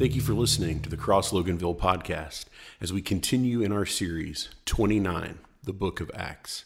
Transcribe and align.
Thank 0.00 0.14
you 0.14 0.22
for 0.22 0.32
listening 0.32 0.80
to 0.80 0.88
the 0.88 0.96
Cross 0.96 1.30
Loganville 1.32 1.76
podcast 1.76 2.46
as 2.80 2.90
we 2.90 3.02
continue 3.02 3.60
in 3.60 3.70
our 3.70 3.84
series 3.84 4.48
29, 4.64 5.38
the 5.62 5.74
book 5.74 6.00
of 6.00 6.10
Acts. 6.14 6.64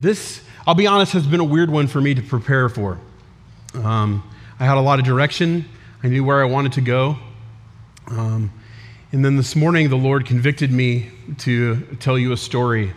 This, 0.00 0.42
I'll 0.66 0.74
be 0.74 0.88
honest, 0.88 1.12
has 1.12 1.24
been 1.28 1.38
a 1.38 1.44
weird 1.44 1.70
one 1.70 1.86
for 1.86 2.00
me 2.00 2.14
to 2.14 2.20
prepare 2.20 2.68
for. 2.68 2.98
Um, 3.74 4.28
I 4.58 4.64
had 4.64 4.76
a 4.76 4.80
lot 4.80 4.98
of 4.98 5.04
direction, 5.04 5.66
I 6.02 6.08
knew 6.08 6.24
where 6.24 6.42
I 6.42 6.46
wanted 6.46 6.72
to 6.72 6.80
go. 6.80 7.16
Um, 8.08 8.50
and 9.12 9.24
then 9.24 9.36
this 9.36 9.54
morning, 9.54 9.88
the 9.88 9.96
Lord 9.96 10.26
convicted 10.26 10.72
me 10.72 11.12
to 11.38 11.96
tell 12.00 12.18
you 12.18 12.32
a 12.32 12.36
story 12.36 12.92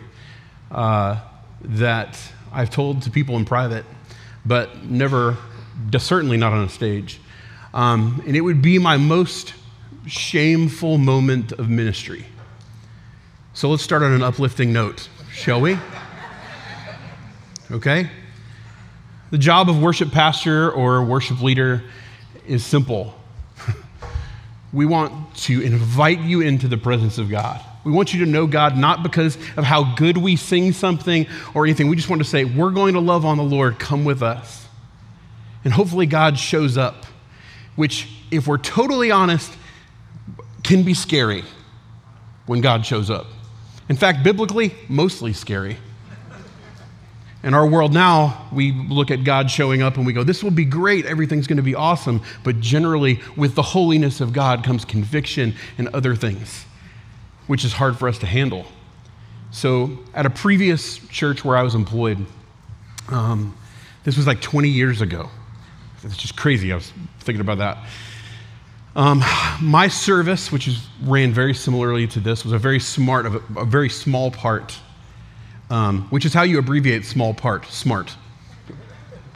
uh, 0.72 1.20
that 1.60 2.20
I've 2.52 2.70
told 2.70 3.02
to 3.02 3.12
people 3.12 3.36
in 3.36 3.44
private, 3.44 3.84
but 4.44 4.82
never, 4.82 5.36
certainly 5.98 6.36
not 6.36 6.52
on 6.52 6.64
a 6.64 6.68
stage. 6.68 7.20
Um, 7.74 8.22
and 8.24 8.36
it 8.36 8.40
would 8.40 8.62
be 8.62 8.78
my 8.78 8.96
most 8.96 9.52
shameful 10.06 10.96
moment 10.96 11.50
of 11.50 11.68
ministry. 11.68 12.24
So 13.52 13.68
let's 13.68 13.82
start 13.82 14.04
on 14.04 14.12
an 14.12 14.22
uplifting 14.22 14.72
note, 14.72 15.08
shall 15.32 15.60
we? 15.60 15.76
Okay? 17.72 18.08
The 19.32 19.38
job 19.38 19.68
of 19.68 19.82
worship 19.82 20.12
pastor 20.12 20.70
or 20.70 21.04
worship 21.04 21.42
leader 21.42 21.82
is 22.46 22.64
simple. 22.64 23.12
we 24.72 24.86
want 24.86 25.34
to 25.38 25.60
invite 25.60 26.20
you 26.20 26.42
into 26.42 26.68
the 26.68 26.76
presence 26.76 27.18
of 27.18 27.28
God. 27.28 27.60
We 27.82 27.90
want 27.90 28.14
you 28.14 28.24
to 28.24 28.30
know 28.30 28.46
God 28.46 28.76
not 28.76 29.02
because 29.02 29.34
of 29.56 29.64
how 29.64 29.96
good 29.96 30.16
we 30.16 30.36
sing 30.36 30.72
something 30.72 31.26
or 31.54 31.64
anything. 31.64 31.88
We 31.88 31.96
just 31.96 32.08
want 32.08 32.22
to 32.22 32.28
say, 32.28 32.44
we're 32.44 32.70
going 32.70 32.94
to 32.94 33.00
love 33.00 33.24
on 33.24 33.36
the 33.36 33.42
Lord. 33.42 33.80
Come 33.80 34.04
with 34.04 34.22
us. 34.22 34.68
And 35.64 35.72
hopefully, 35.72 36.06
God 36.06 36.38
shows 36.38 36.78
up 36.78 37.04
which, 37.76 38.08
if 38.30 38.46
we're 38.46 38.58
totally 38.58 39.10
honest, 39.10 39.52
can 40.62 40.82
be 40.82 40.94
scary 40.94 41.44
when 42.46 42.60
God 42.60 42.84
shows 42.86 43.10
up. 43.10 43.26
In 43.88 43.96
fact, 43.96 44.24
biblically, 44.24 44.74
mostly 44.88 45.32
scary. 45.32 45.76
In 47.42 47.52
our 47.52 47.66
world 47.66 47.92
now, 47.92 48.48
we 48.50 48.72
look 48.72 49.10
at 49.10 49.22
God 49.22 49.50
showing 49.50 49.82
up 49.82 49.98
and 49.98 50.06
we 50.06 50.14
go, 50.14 50.24
This 50.24 50.42
will 50.42 50.50
be 50.50 50.64
great, 50.64 51.04
everything's 51.04 51.46
going 51.46 51.58
to 51.58 51.62
be 51.62 51.74
awesome. 51.74 52.22
But 52.42 52.60
generally, 52.60 53.20
with 53.36 53.54
the 53.54 53.62
holiness 53.62 54.22
of 54.22 54.32
God 54.32 54.64
comes 54.64 54.86
conviction 54.86 55.54
and 55.76 55.88
other 55.88 56.16
things, 56.16 56.64
which 57.46 57.62
is 57.62 57.74
hard 57.74 57.98
for 57.98 58.08
us 58.08 58.18
to 58.20 58.26
handle. 58.26 58.64
So, 59.50 59.98
at 60.14 60.24
a 60.24 60.30
previous 60.30 60.96
church 61.08 61.44
where 61.44 61.56
I 61.56 61.62
was 61.62 61.74
employed, 61.74 62.24
um, 63.08 63.54
this 64.04 64.16
was 64.16 64.26
like 64.26 64.40
20 64.40 64.70
years 64.70 65.02
ago. 65.02 65.28
It's 66.04 66.16
just 66.16 66.36
crazy. 66.36 66.72
I 66.72 66.76
was 66.76 66.92
thinking 67.20 67.40
about 67.40 67.58
that. 67.58 67.78
Um, 68.96 69.24
my 69.60 69.88
service, 69.88 70.52
which 70.52 70.68
is, 70.68 70.86
ran 71.02 71.32
very 71.32 71.54
similarly 71.54 72.06
to 72.08 72.20
this, 72.20 72.44
was 72.44 72.52
a 72.52 72.58
very 72.58 72.78
smart, 72.78 73.26
a, 73.26 73.42
a 73.56 73.64
very 73.64 73.88
small 73.88 74.30
part, 74.30 74.78
um, 75.68 76.02
which 76.10 76.24
is 76.24 76.32
how 76.32 76.42
you 76.42 76.58
abbreviate 76.58 77.04
small 77.04 77.34
part, 77.34 77.66
smart. 77.66 78.14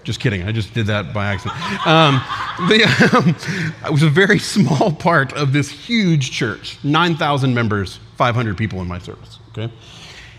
Just 0.04 0.20
kidding. 0.20 0.44
I 0.44 0.52
just 0.52 0.72
did 0.74 0.86
that 0.86 1.12
by 1.12 1.26
accident. 1.26 1.86
Um, 1.86 2.22
the, 2.68 3.74
it 3.84 3.92
was 3.92 4.04
a 4.04 4.08
very 4.08 4.38
small 4.38 4.92
part 4.92 5.32
of 5.32 5.52
this 5.52 5.70
huge 5.70 6.30
church 6.30 6.78
9,000 6.84 7.52
members, 7.52 7.98
500 8.16 8.56
people 8.56 8.80
in 8.80 8.86
my 8.86 9.00
service. 9.00 9.38
Okay? 9.50 9.72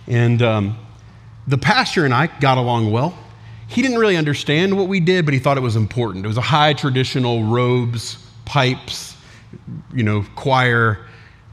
And 0.07 0.41
um, 0.41 0.77
the 1.45 1.57
pastor 1.57 2.05
and 2.05 2.13
I 2.13 2.27
got 2.27 2.57
along 2.57 2.91
well 2.91 3.17
he 3.69 3.83
didn't 3.83 3.99
really 3.99 4.17
understand 4.17 4.75
what 4.75 4.87
we 4.87 4.99
did, 4.99 5.25
but 5.25 5.33
he 5.33 5.39
thought 5.39 5.55
it 5.55 5.61
was 5.61 5.75
important. 5.75 6.25
It 6.25 6.27
was 6.27 6.37
a 6.37 6.41
high 6.41 6.73
traditional 6.73 7.43
robes, 7.43 8.17
pipes, 8.43 9.15
you 9.93 10.01
know, 10.01 10.25
choir, 10.35 11.05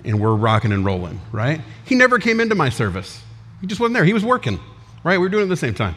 and 0.03 0.19
we're 0.19 0.35
rocking 0.35 0.73
and 0.73 0.83
rolling, 0.83 1.21
right? 1.31 1.61
He 1.85 1.95
never 1.95 2.19
came 2.19 2.41
into 2.41 2.55
my 2.55 2.71
service. 2.71 3.23
He 3.61 3.67
just 3.67 3.83
wasn't 3.83 3.95
there. 3.95 4.05
He 4.05 4.15
was 4.15 4.25
working, 4.25 4.59
right? 5.05 5.19
We 5.19 5.27
were 5.27 5.29
doing 5.29 5.43
it 5.43 5.47
at 5.47 5.51
the 5.51 5.57
same 5.59 5.75
time. 5.75 5.95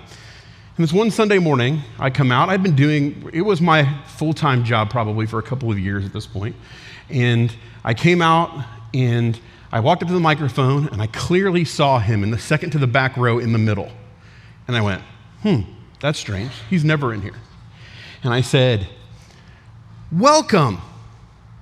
And 0.75 0.83
this 0.83 0.91
one 0.91 1.09
Sunday 1.09 1.39
morning, 1.39 1.81
I 1.97 2.09
come 2.09 2.33
out. 2.33 2.49
I'd 2.49 2.63
been 2.63 2.75
doing, 2.75 3.29
it 3.31 3.41
was 3.41 3.61
my 3.61 4.01
full 4.03 4.33
time 4.33 4.65
job 4.65 4.89
probably 4.89 5.25
for 5.25 5.39
a 5.39 5.43
couple 5.43 5.71
of 5.71 5.79
years 5.79 6.05
at 6.05 6.11
this 6.11 6.27
point. 6.27 6.55
And 7.09 7.55
I 7.85 7.93
came 7.93 8.21
out 8.21 8.65
and 8.93 9.39
I 9.71 9.79
walked 9.79 10.01
up 10.01 10.09
to 10.09 10.13
the 10.13 10.19
microphone 10.19 10.89
and 10.89 11.01
I 11.01 11.07
clearly 11.07 11.63
saw 11.63 11.99
him 11.99 12.23
in 12.23 12.31
the 12.31 12.39
second 12.39 12.71
to 12.71 12.77
the 12.77 12.87
back 12.87 13.15
row 13.15 13.39
in 13.39 13.53
the 13.53 13.59
middle. 13.59 13.89
And 14.67 14.75
I 14.75 14.81
went, 14.81 15.01
hmm, 15.43 15.61
that's 16.01 16.19
strange. 16.19 16.51
He's 16.69 16.85
never 16.85 17.13
in 17.13 17.21
here. 17.21 17.35
And 18.23 18.33
I 18.33 18.41
said, 18.41 18.87
Welcome. 20.11 20.81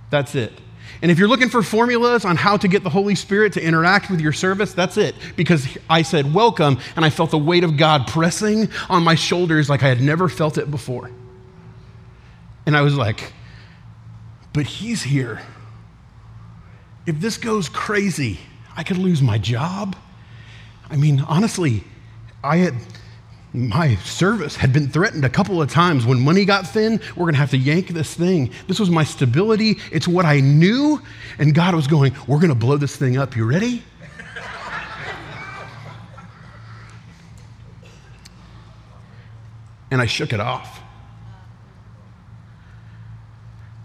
That's 0.09 0.35
it. 0.35 0.53
And 1.01 1.11
if 1.11 1.19
you're 1.19 1.27
looking 1.27 1.49
for 1.49 1.61
formulas 1.61 2.25
on 2.25 2.37
how 2.37 2.57
to 2.57 2.67
get 2.67 2.83
the 2.83 2.89
Holy 2.89 3.13
Spirit 3.13 3.53
to 3.53 3.61
interact 3.61 4.09
with 4.09 4.21
your 4.21 4.31
service, 4.31 4.73
that's 4.73 4.97
it. 4.97 5.15
Because 5.35 5.67
I 5.89 6.01
said, 6.01 6.33
Welcome, 6.33 6.79
and 6.95 7.03
I 7.03 7.09
felt 7.09 7.31
the 7.31 7.37
weight 7.37 7.63
of 7.63 7.77
God 7.77 8.07
pressing 8.07 8.69
on 8.89 9.03
my 9.03 9.15
shoulders 9.15 9.69
like 9.69 9.83
I 9.83 9.89
had 9.89 10.01
never 10.01 10.29
felt 10.29 10.57
it 10.57 10.71
before. 10.71 11.11
And 12.65 12.75
I 12.75 12.81
was 12.81 12.95
like, 12.95 13.33
But 14.53 14.65
He's 14.65 15.03
here. 15.03 15.41
If 17.05 17.21
this 17.21 17.37
goes 17.37 17.69
crazy, 17.69 18.39
I 18.75 18.83
could 18.83 18.97
lose 18.97 19.21
my 19.21 19.37
job. 19.37 19.95
I 20.89 20.97
mean, 20.97 21.21
honestly, 21.21 21.83
I 22.43 22.57
had 22.57 22.75
my 23.53 23.95
service 23.97 24.55
had 24.55 24.73
been 24.73 24.89
threatened 24.89 25.23
a 25.23 25.29
couple 25.29 25.61
of 25.61 25.71
times. 25.71 26.05
When 26.05 26.19
money 26.19 26.43
got 26.45 26.67
thin, 26.67 26.99
we're 27.15 27.23
going 27.23 27.33
to 27.33 27.39
have 27.39 27.51
to 27.51 27.57
yank 27.57 27.87
this 27.89 28.13
thing. 28.13 28.51
This 28.67 28.79
was 28.79 28.89
my 28.89 29.03
stability. 29.03 29.77
It's 29.91 30.07
what 30.07 30.25
I 30.25 30.41
knew. 30.41 31.01
And 31.39 31.55
God 31.55 31.73
was 31.73 31.87
going, 31.87 32.13
We're 32.27 32.39
going 32.39 32.49
to 32.49 32.55
blow 32.55 32.77
this 32.77 32.95
thing 32.95 33.17
up. 33.17 33.35
You 33.35 33.45
ready? 33.45 33.83
and 39.89 40.01
I 40.01 40.05
shook 40.05 40.33
it 40.33 40.41
off. 40.41 40.81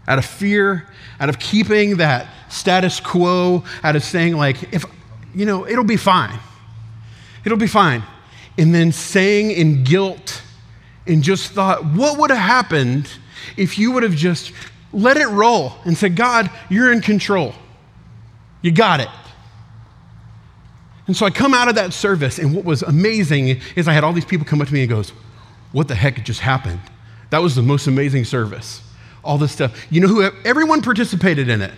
Out 0.09 0.19
of 0.19 0.25
fear, 0.25 0.89
out 1.21 1.29
of 1.29 1.39
keeping 1.39 1.99
that 1.99 2.27
status 2.49 2.99
quo, 2.99 3.63
out 3.85 3.95
of 3.95 4.03
saying, 4.03 4.37
like, 4.37 4.75
if, 4.75 4.85
you 5.33 5.47
know, 5.47 5.65
it'll 5.67 5.85
be 5.85 5.97
fine. 5.97 6.41
It'll 7.45 7.57
be 7.57 7.69
fine 7.69 8.03
and 8.59 8.75
then 8.75 8.93
saying 8.93 9.51
in 9.51 9.85
guilt 9.85 10.43
and 11.07 11.23
just 11.23 11.53
thought, 11.53 11.85
what 11.85 12.19
would 12.19 12.31
have 12.31 12.39
happened 12.39 13.09
if 13.57 13.79
you 13.79 13.93
would 13.93 14.03
have 14.03 14.15
just 14.15 14.53
let 14.93 15.17
it 15.17 15.27
roll 15.27 15.73
and 15.85 15.97
said, 15.97 16.17
God, 16.17 16.51
you're 16.69 16.93
in 16.93 17.01
control. 17.01 17.55
You 18.61 18.73
got 18.73 19.01
it. 19.01 19.09
And 21.07 21.17
so 21.17 21.27
I 21.27 21.31
come 21.31 21.53
out 21.53 21.69
of 21.69 21.75
that 21.75 21.93
service, 21.93 22.39
and 22.39 22.55
what 22.55 22.65
was 22.65 22.83
amazing 22.83 23.61
is 23.75 23.89
I 23.89 23.93
had 23.93 24.05
all 24.05 24.13
these 24.13 24.25
people 24.25 24.47
come 24.47 24.61
up 24.61 24.69
to 24.69 24.75
me 24.75 24.81
and 24.81 24.89
goes, 24.89 25.11
What 25.73 25.89
the 25.89 25.95
heck 25.95 26.23
just 26.25 26.41
happened? 26.41 26.81
That 27.31 27.43
was 27.43 27.57
the 27.57 27.63
most 27.63 27.87
amazing 27.87 28.25
service. 28.25 28.83
All 29.25 29.39
this 29.39 29.53
stuff. 29.53 29.87
You 29.91 30.01
know 30.01 30.09
who 30.09 30.31
everyone 30.45 30.81
participated 30.83 31.49
in 31.49 31.61
it 31.61 31.73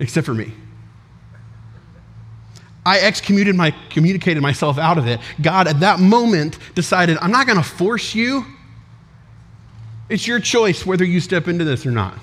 except 0.00 0.26
for 0.26 0.34
me. 0.34 0.52
I 2.88 3.00
excommunicated 3.00 3.54
my, 3.54 3.74
communicated 3.90 4.40
myself 4.40 4.78
out 4.78 4.96
of 4.96 5.06
it. 5.06 5.20
God, 5.42 5.68
at 5.68 5.80
that 5.80 6.00
moment, 6.00 6.58
decided, 6.74 7.18
I'm 7.20 7.30
not 7.30 7.46
going 7.46 7.58
to 7.58 7.62
force 7.62 8.14
you. 8.14 8.46
It's 10.08 10.26
your 10.26 10.40
choice 10.40 10.86
whether 10.86 11.04
you 11.04 11.20
step 11.20 11.48
into 11.48 11.66
this 11.66 11.84
or 11.84 11.90
not. 11.90 12.14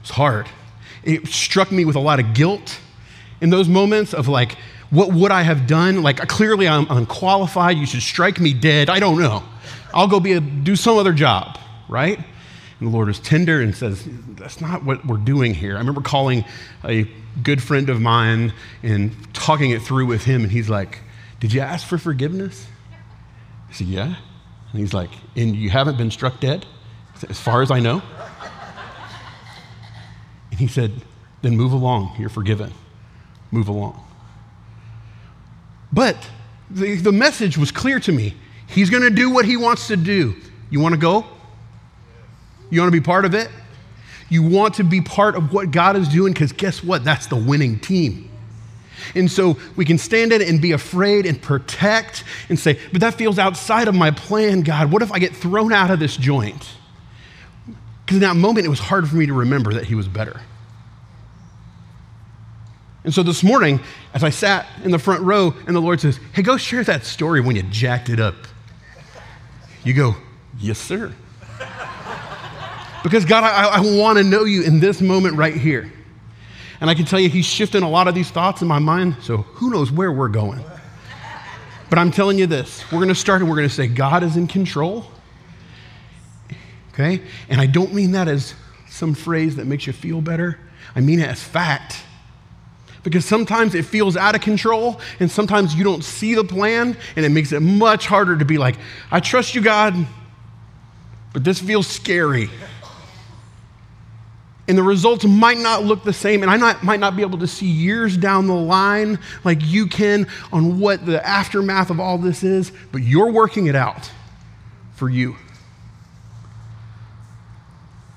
It's 0.00 0.08
hard. 0.08 0.48
It 1.04 1.26
struck 1.28 1.70
me 1.70 1.84
with 1.84 1.96
a 1.96 2.00
lot 2.00 2.18
of 2.18 2.32
guilt 2.32 2.80
in 3.42 3.50
those 3.50 3.68
moments 3.68 4.14
of 4.14 4.26
like, 4.26 4.56
what 4.88 5.12
would 5.12 5.30
I 5.30 5.42
have 5.42 5.66
done? 5.66 6.02
Like, 6.02 6.16
clearly 6.28 6.66
I'm 6.66 6.86
unqualified. 6.88 7.76
You 7.76 7.84
should 7.84 8.00
strike 8.00 8.40
me 8.40 8.54
dead. 8.54 8.88
I 8.88 9.00
don't 9.00 9.18
know. 9.18 9.42
I'll 9.92 10.08
go 10.08 10.18
be 10.18 10.32
a, 10.32 10.40
do 10.40 10.76
some 10.76 10.96
other 10.96 11.12
job, 11.12 11.58
right? 11.90 12.18
And 12.78 12.88
the 12.88 12.92
Lord 12.92 13.08
is 13.08 13.18
tender 13.18 13.62
and 13.62 13.74
says, 13.74 14.06
That's 14.30 14.60
not 14.60 14.84
what 14.84 15.04
we're 15.06 15.16
doing 15.16 15.54
here. 15.54 15.76
I 15.76 15.78
remember 15.78 16.02
calling 16.02 16.44
a 16.84 17.08
good 17.42 17.62
friend 17.62 17.88
of 17.88 18.00
mine 18.00 18.52
and 18.82 19.12
talking 19.34 19.70
it 19.70 19.82
through 19.82 20.06
with 20.06 20.24
him, 20.24 20.42
and 20.42 20.52
he's 20.52 20.68
like, 20.68 21.00
Did 21.40 21.52
you 21.52 21.60
ask 21.60 21.86
for 21.86 21.98
forgiveness? 21.98 22.66
I 23.70 23.72
said, 23.72 23.86
Yeah. 23.86 24.16
And 24.72 24.80
he's 24.80 24.92
like, 24.92 25.10
And 25.36 25.56
you 25.56 25.70
haven't 25.70 25.96
been 25.96 26.10
struck 26.10 26.40
dead? 26.40 26.66
As 27.28 27.40
far 27.40 27.62
as 27.62 27.70
I 27.70 27.80
know. 27.80 28.02
And 30.50 30.60
he 30.60 30.66
said, 30.66 30.92
Then 31.42 31.56
move 31.56 31.72
along. 31.72 32.16
You're 32.18 32.28
forgiven. 32.28 32.72
Move 33.50 33.68
along. 33.68 34.02
But 35.92 36.16
the, 36.70 36.96
the 36.96 37.12
message 37.12 37.56
was 37.56 37.70
clear 37.70 38.00
to 38.00 38.12
me. 38.12 38.34
He's 38.66 38.90
going 38.90 39.02
to 39.02 39.10
do 39.10 39.30
what 39.30 39.44
he 39.44 39.56
wants 39.56 39.86
to 39.88 39.96
do. 39.96 40.34
You 40.68 40.80
want 40.80 40.94
to 40.94 41.00
go? 41.00 41.24
You 42.70 42.80
want 42.80 42.92
to 42.92 43.00
be 43.00 43.04
part 43.04 43.24
of 43.24 43.34
it? 43.34 43.48
You 44.28 44.42
want 44.42 44.74
to 44.74 44.84
be 44.84 45.00
part 45.00 45.36
of 45.36 45.52
what 45.52 45.70
God 45.70 45.96
is 45.96 46.08
doing 46.08 46.32
because 46.32 46.52
guess 46.52 46.82
what? 46.82 47.04
That's 47.04 47.26
the 47.26 47.36
winning 47.36 47.78
team. 47.78 48.30
And 49.14 49.30
so 49.30 49.56
we 49.76 49.84
can 49.84 49.98
stand 49.98 50.32
in 50.32 50.40
it 50.40 50.48
and 50.48 50.60
be 50.60 50.72
afraid 50.72 51.26
and 51.26 51.40
protect 51.40 52.24
and 52.48 52.58
say, 52.58 52.80
but 52.92 53.00
that 53.02 53.14
feels 53.14 53.38
outside 53.38 53.88
of 53.88 53.94
my 53.94 54.10
plan, 54.10 54.62
God. 54.62 54.90
What 54.90 55.02
if 55.02 55.12
I 55.12 55.18
get 55.18 55.36
thrown 55.36 55.72
out 55.72 55.90
of 55.90 56.00
this 56.00 56.16
joint? 56.16 56.68
Because 58.04 58.16
in 58.16 58.22
that 58.22 58.36
moment, 58.36 58.66
it 58.66 58.68
was 58.68 58.78
hard 58.78 59.08
for 59.08 59.16
me 59.16 59.26
to 59.26 59.32
remember 59.32 59.74
that 59.74 59.84
he 59.84 59.94
was 59.94 60.08
better. 60.08 60.40
And 63.04 63.14
so 63.14 63.22
this 63.22 63.44
morning, 63.44 63.80
as 64.14 64.24
I 64.24 64.30
sat 64.30 64.66
in 64.82 64.90
the 64.90 64.98
front 64.98 65.22
row, 65.22 65.54
and 65.66 65.76
the 65.76 65.80
Lord 65.80 66.00
says, 66.00 66.18
Hey, 66.32 66.42
go 66.42 66.56
share 66.56 66.82
that 66.84 67.04
story 67.04 67.40
when 67.40 67.54
you 67.54 67.62
jacked 67.62 68.08
it 68.08 68.18
up. 68.18 68.34
You 69.84 69.94
go, 69.94 70.16
Yes, 70.58 70.78
sir. 70.78 71.14
Because 73.06 73.24
God, 73.24 73.44
I, 73.44 73.76
I 73.76 73.80
want 74.00 74.18
to 74.18 74.24
know 74.24 74.42
you 74.42 74.64
in 74.64 74.80
this 74.80 75.00
moment 75.00 75.36
right 75.36 75.54
here. 75.54 75.92
And 76.80 76.90
I 76.90 76.94
can 76.96 77.04
tell 77.04 77.20
you, 77.20 77.28
He's 77.28 77.46
shifting 77.46 77.84
a 77.84 77.88
lot 77.88 78.08
of 78.08 78.16
these 78.16 78.32
thoughts 78.32 78.62
in 78.62 78.68
my 78.68 78.80
mind, 78.80 79.18
so 79.22 79.36
who 79.36 79.70
knows 79.70 79.92
where 79.92 80.10
we're 80.10 80.26
going. 80.26 80.60
But 81.88 82.00
I'm 82.00 82.10
telling 82.10 82.36
you 82.36 82.48
this 82.48 82.82
we're 82.90 82.98
going 82.98 83.08
to 83.08 83.14
start 83.14 83.42
and 83.42 83.48
we're 83.48 83.54
going 83.54 83.68
to 83.68 83.74
say, 83.74 83.86
God 83.86 84.24
is 84.24 84.36
in 84.36 84.48
control. 84.48 85.06
Okay? 86.94 87.22
And 87.48 87.60
I 87.60 87.66
don't 87.66 87.94
mean 87.94 88.10
that 88.10 88.26
as 88.26 88.54
some 88.88 89.14
phrase 89.14 89.54
that 89.54 89.66
makes 89.66 89.86
you 89.86 89.92
feel 89.92 90.20
better, 90.20 90.58
I 90.96 91.00
mean 91.00 91.20
it 91.20 91.28
as 91.28 91.40
fact 91.40 92.02
because 93.04 93.24
sometimes 93.24 93.76
it 93.76 93.84
feels 93.84 94.16
out 94.16 94.34
of 94.34 94.40
control 94.40 95.00
and 95.20 95.30
sometimes 95.30 95.76
you 95.76 95.84
don't 95.84 96.02
see 96.02 96.34
the 96.34 96.42
plan 96.42 96.96
and 97.14 97.24
it 97.24 97.28
makes 97.28 97.52
it 97.52 97.60
much 97.60 98.08
harder 98.08 98.36
to 98.36 98.44
be 98.44 98.58
like, 98.58 98.74
I 99.12 99.20
trust 99.20 99.54
you, 99.54 99.60
God, 99.60 99.94
but 101.32 101.44
this 101.44 101.60
feels 101.60 101.86
scary. 101.86 102.50
And 104.68 104.76
the 104.76 104.82
results 104.82 105.24
might 105.24 105.58
not 105.58 105.84
look 105.84 106.02
the 106.02 106.12
same, 106.12 106.42
and 106.42 106.50
I 106.50 106.56
not, 106.56 106.82
might 106.82 106.98
not 106.98 107.14
be 107.14 107.22
able 107.22 107.38
to 107.38 107.46
see 107.46 107.66
years 107.66 108.16
down 108.16 108.48
the 108.48 108.54
line 108.54 109.18
like 109.44 109.58
you 109.62 109.86
can 109.86 110.26
on 110.52 110.80
what 110.80 111.06
the 111.06 111.24
aftermath 111.24 111.90
of 111.90 112.00
all 112.00 112.18
this 112.18 112.42
is, 112.42 112.72
but 112.90 113.02
you're 113.02 113.30
working 113.30 113.66
it 113.66 113.76
out 113.76 114.10
for 114.94 115.08
you. 115.08 115.36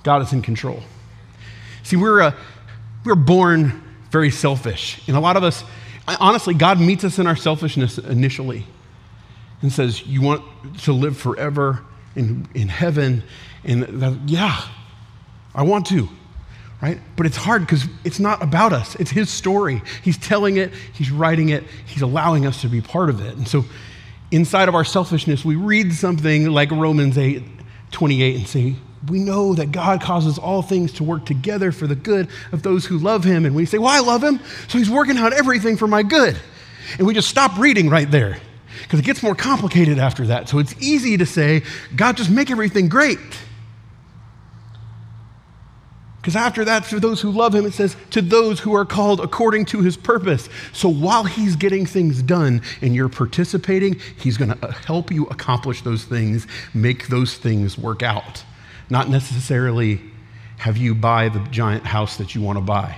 God 0.04 0.22
is 0.24 0.34
in 0.34 0.42
control. 0.42 0.82
See, 1.84 1.98
we're, 1.98 2.20
a, 2.20 2.36
we're 3.04 3.16
born 3.16 3.84
very 4.10 4.32
selfish. 4.32 5.02
And 5.08 5.16
a 5.16 5.20
lot 5.20 5.38
of 5.38 5.44
us, 5.44 5.64
honestly, 6.20 6.54
God 6.54 6.80
meets 6.80 7.04
us 7.04 7.20
in 7.20 7.28
our 7.28 7.36
selfishness 7.36 7.98
initially 7.98 8.66
and 9.62 9.72
says, 9.72 10.06
You 10.08 10.22
want 10.22 10.44
to 10.80 10.94
live 10.94 11.18
forever 11.18 11.84
in, 12.16 12.48
in 12.54 12.70
heaven? 12.70 13.24
And 13.64 13.84
that, 13.84 14.18
yeah, 14.28 14.62
I 15.54 15.64
want 15.64 15.86
to, 15.88 16.10
right? 16.82 17.00
But 17.16 17.26
it's 17.26 17.38
hard 17.38 17.62
because 17.62 17.86
it's 18.04 18.20
not 18.20 18.42
about 18.42 18.74
us, 18.74 18.96
it's 18.96 19.12
His 19.12 19.30
story. 19.30 19.82
He's 20.04 20.18
telling 20.18 20.58
it, 20.58 20.74
He's 20.94 21.12
writing 21.12 21.50
it, 21.50 21.64
He's 21.86 22.02
allowing 22.02 22.46
us 22.46 22.62
to 22.62 22.68
be 22.68 22.82
part 22.82 23.10
of 23.10 23.22
it. 23.26 23.36
And 23.36 23.48
so, 23.48 23.66
inside 24.32 24.70
of 24.70 24.76
our 24.76 24.86
selfishness, 24.86 25.44
we 25.44 25.56
read 25.56 25.94
something 25.94 26.50
like 26.50 26.72
Romans 26.72 27.18
8 27.18 27.44
28 27.92 28.36
and 28.36 28.48
say, 28.48 28.76
we 29.08 29.20
know 29.20 29.54
that 29.56 29.72
God 29.72 30.02
causes 30.02 30.38
all 30.38 30.62
things 30.62 30.94
to 30.94 31.04
work 31.04 31.26
together 31.26 31.72
for 31.72 31.88
the 31.88 31.96
good 31.96 32.28
of 32.52 32.64
those 32.64 32.86
who 32.86 32.98
love 32.98 33.24
him. 33.24 33.46
And 33.46 33.56
we 33.56 33.66
say, 33.66 33.78
Well, 33.78 33.90
I 33.90 34.00
love 34.00 34.24
him, 34.24 34.40
so 34.68 34.78
he's 34.78 34.90
working 34.90 35.18
out 35.18 35.34
everything 35.34 35.78
for 35.78 35.88
my 35.88 36.04
good. 36.04 36.38
And 36.98 37.08
we 37.08 37.14
just 37.14 37.30
stop 37.30 37.58
reading 37.58 37.90
right 37.90 38.10
there 38.10 38.38
because 38.84 39.00
it 39.00 39.06
gets 39.06 39.22
more 39.22 39.36
complicated 39.36 40.00
after 40.00 40.28
that. 40.28 40.50
So 40.50 40.60
it's 40.60 40.74
easy 40.82 41.18
to 41.18 41.26
say, 41.26 41.64
God, 41.96 42.18
just 42.18 42.30
make 42.30 42.52
everything 42.52 42.90
great. 42.90 43.20
Because 46.30 46.42
after 46.46 46.66
that, 46.66 46.86
for 46.86 47.00
those 47.00 47.22
who 47.22 47.32
love 47.32 47.56
him, 47.56 47.66
it 47.66 47.74
says, 47.74 47.96
to 48.12 48.22
those 48.22 48.60
who 48.60 48.76
are 48.76 48.86
called 48.86 49.20
according 49.20 49.66
to 49.66 49.82
his 49.82 49.98
purpose. 49.98 50.48
So 50.74 50.88
while 50.88 51.24
he's 51.24 51.56
getting 51.56 51.86
things 51.88 52.22
done 52.22 52.62
and 52.82 52.94
you're 52.94 53.10
participating, 53.10 54.00
he's 54.18 54.38
going 54.38 54.52
to 54.52 54.68
uh, 54.68 54.72
help 54.72 55.12
you 55.12 55.26
accomplish 55.26 55.82
those 55.82 56.06
things, 56.06 56.46
make 56.74 57.08
those 57.08 57.36
things 57.36 57.78
work 57.78 58.04
out 58.04 58.44
not 58.90 59.10
necessarily 59.10 60.02
have 60.58 60.78
you 60.78 60.96
buy 60.96 61.30
the 61.30 61.40
giant 61.52 61.86
house 61.86 62.18
that 62.18 62.36
you 62.36 62.42
want 62.42 62.58
to 62.58 62.62
buy. 62.62 62.98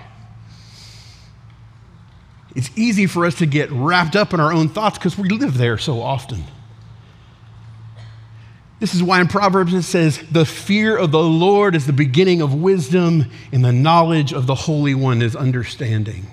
It's 2.55 2.69
easy 2.75 3.05
for 3.07 3.25
us 3.25 3.35
to 3.35 3.45
get 3.45 3.71
wrapped 3.71 4.15
up 4.15 4.33
in 4.33 4.39
our 4.39 4.51
own 4.51 4.69
thoughts 4.69 4.97
because 4.97 5.17
we 5.17 5.29
live 5.29 5.57
there 5.57 5.77
so 5.77 6.01
often. 6.01 6.43
This 8.81 8.95
is 8.95 9.03
why 9.03 9.21
in 9.21 9.27
Proverbs 9.27 9.75
it 9.75 9.83
says, 9.83 10.17
The 10.31 10.43
fear 10.43 10.97
of 10.97 11.11
the 11.11 11.21
Lord 11.21 11.75
is 11.75 11.85
the 11.85 11.93
beginning 11.93 12.41
of 12.41 12.55
wisdom, 12.55 13.29
and 13.51 13.63
the 13.63 13.71
knowledge 13.71 14.33
of 14.33 14.47
the 14.47 14.55
Holy 14.55 14.95
One 14.95 15.21
is 15.21 15.35
understanding. 15.35 16.25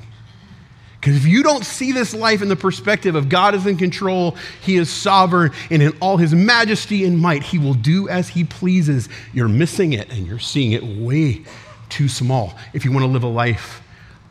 Because 0.99 1.15
if 1.15 1.27
you 1.27 1.43
don't 1.43 1.63
see 1.63 1.93
this 1.93 2.15
life 2.15 2.41
in 2.41 2.49
the 2.49 2.57
perspective 2.57 3.15
of 3.15 3.29
God 3.29 3.55
is 3.55 3.67
in 3.67 3.77
control, 3.77 4.35
He 4.63 4.77
is 4.77 4.89
sovereign, 4.89 5.53
and 5.71 5.83
in 5.83 5.93
all 6.01 6.17
His 6.17 6.35
majesty 6.35 7.05
and 7.05 7.19
might, 7.19 7.43
He 7.43 7.59
will 7.59 7.75
do 7.75 8.09
as 8.09 8.31
He 8.31 8.45
pleases, 8.45 9.11
you're 9.35 9.47
missing 9.47 9.93
it 9.93 10.11
and 10.11 10.27
you're 10.27 10.39
seeing 10.39 10.73
it 10.73 10.83
way 10.83 11.45
too 11.91 12.09
small. 12.09 12.55
If 12.73 12.83
you 12.83 12.93
want 12.93 13.05
to 13.05 13.13
live 13.13 13.25
a 13.25 13.29
life 13.29 13.83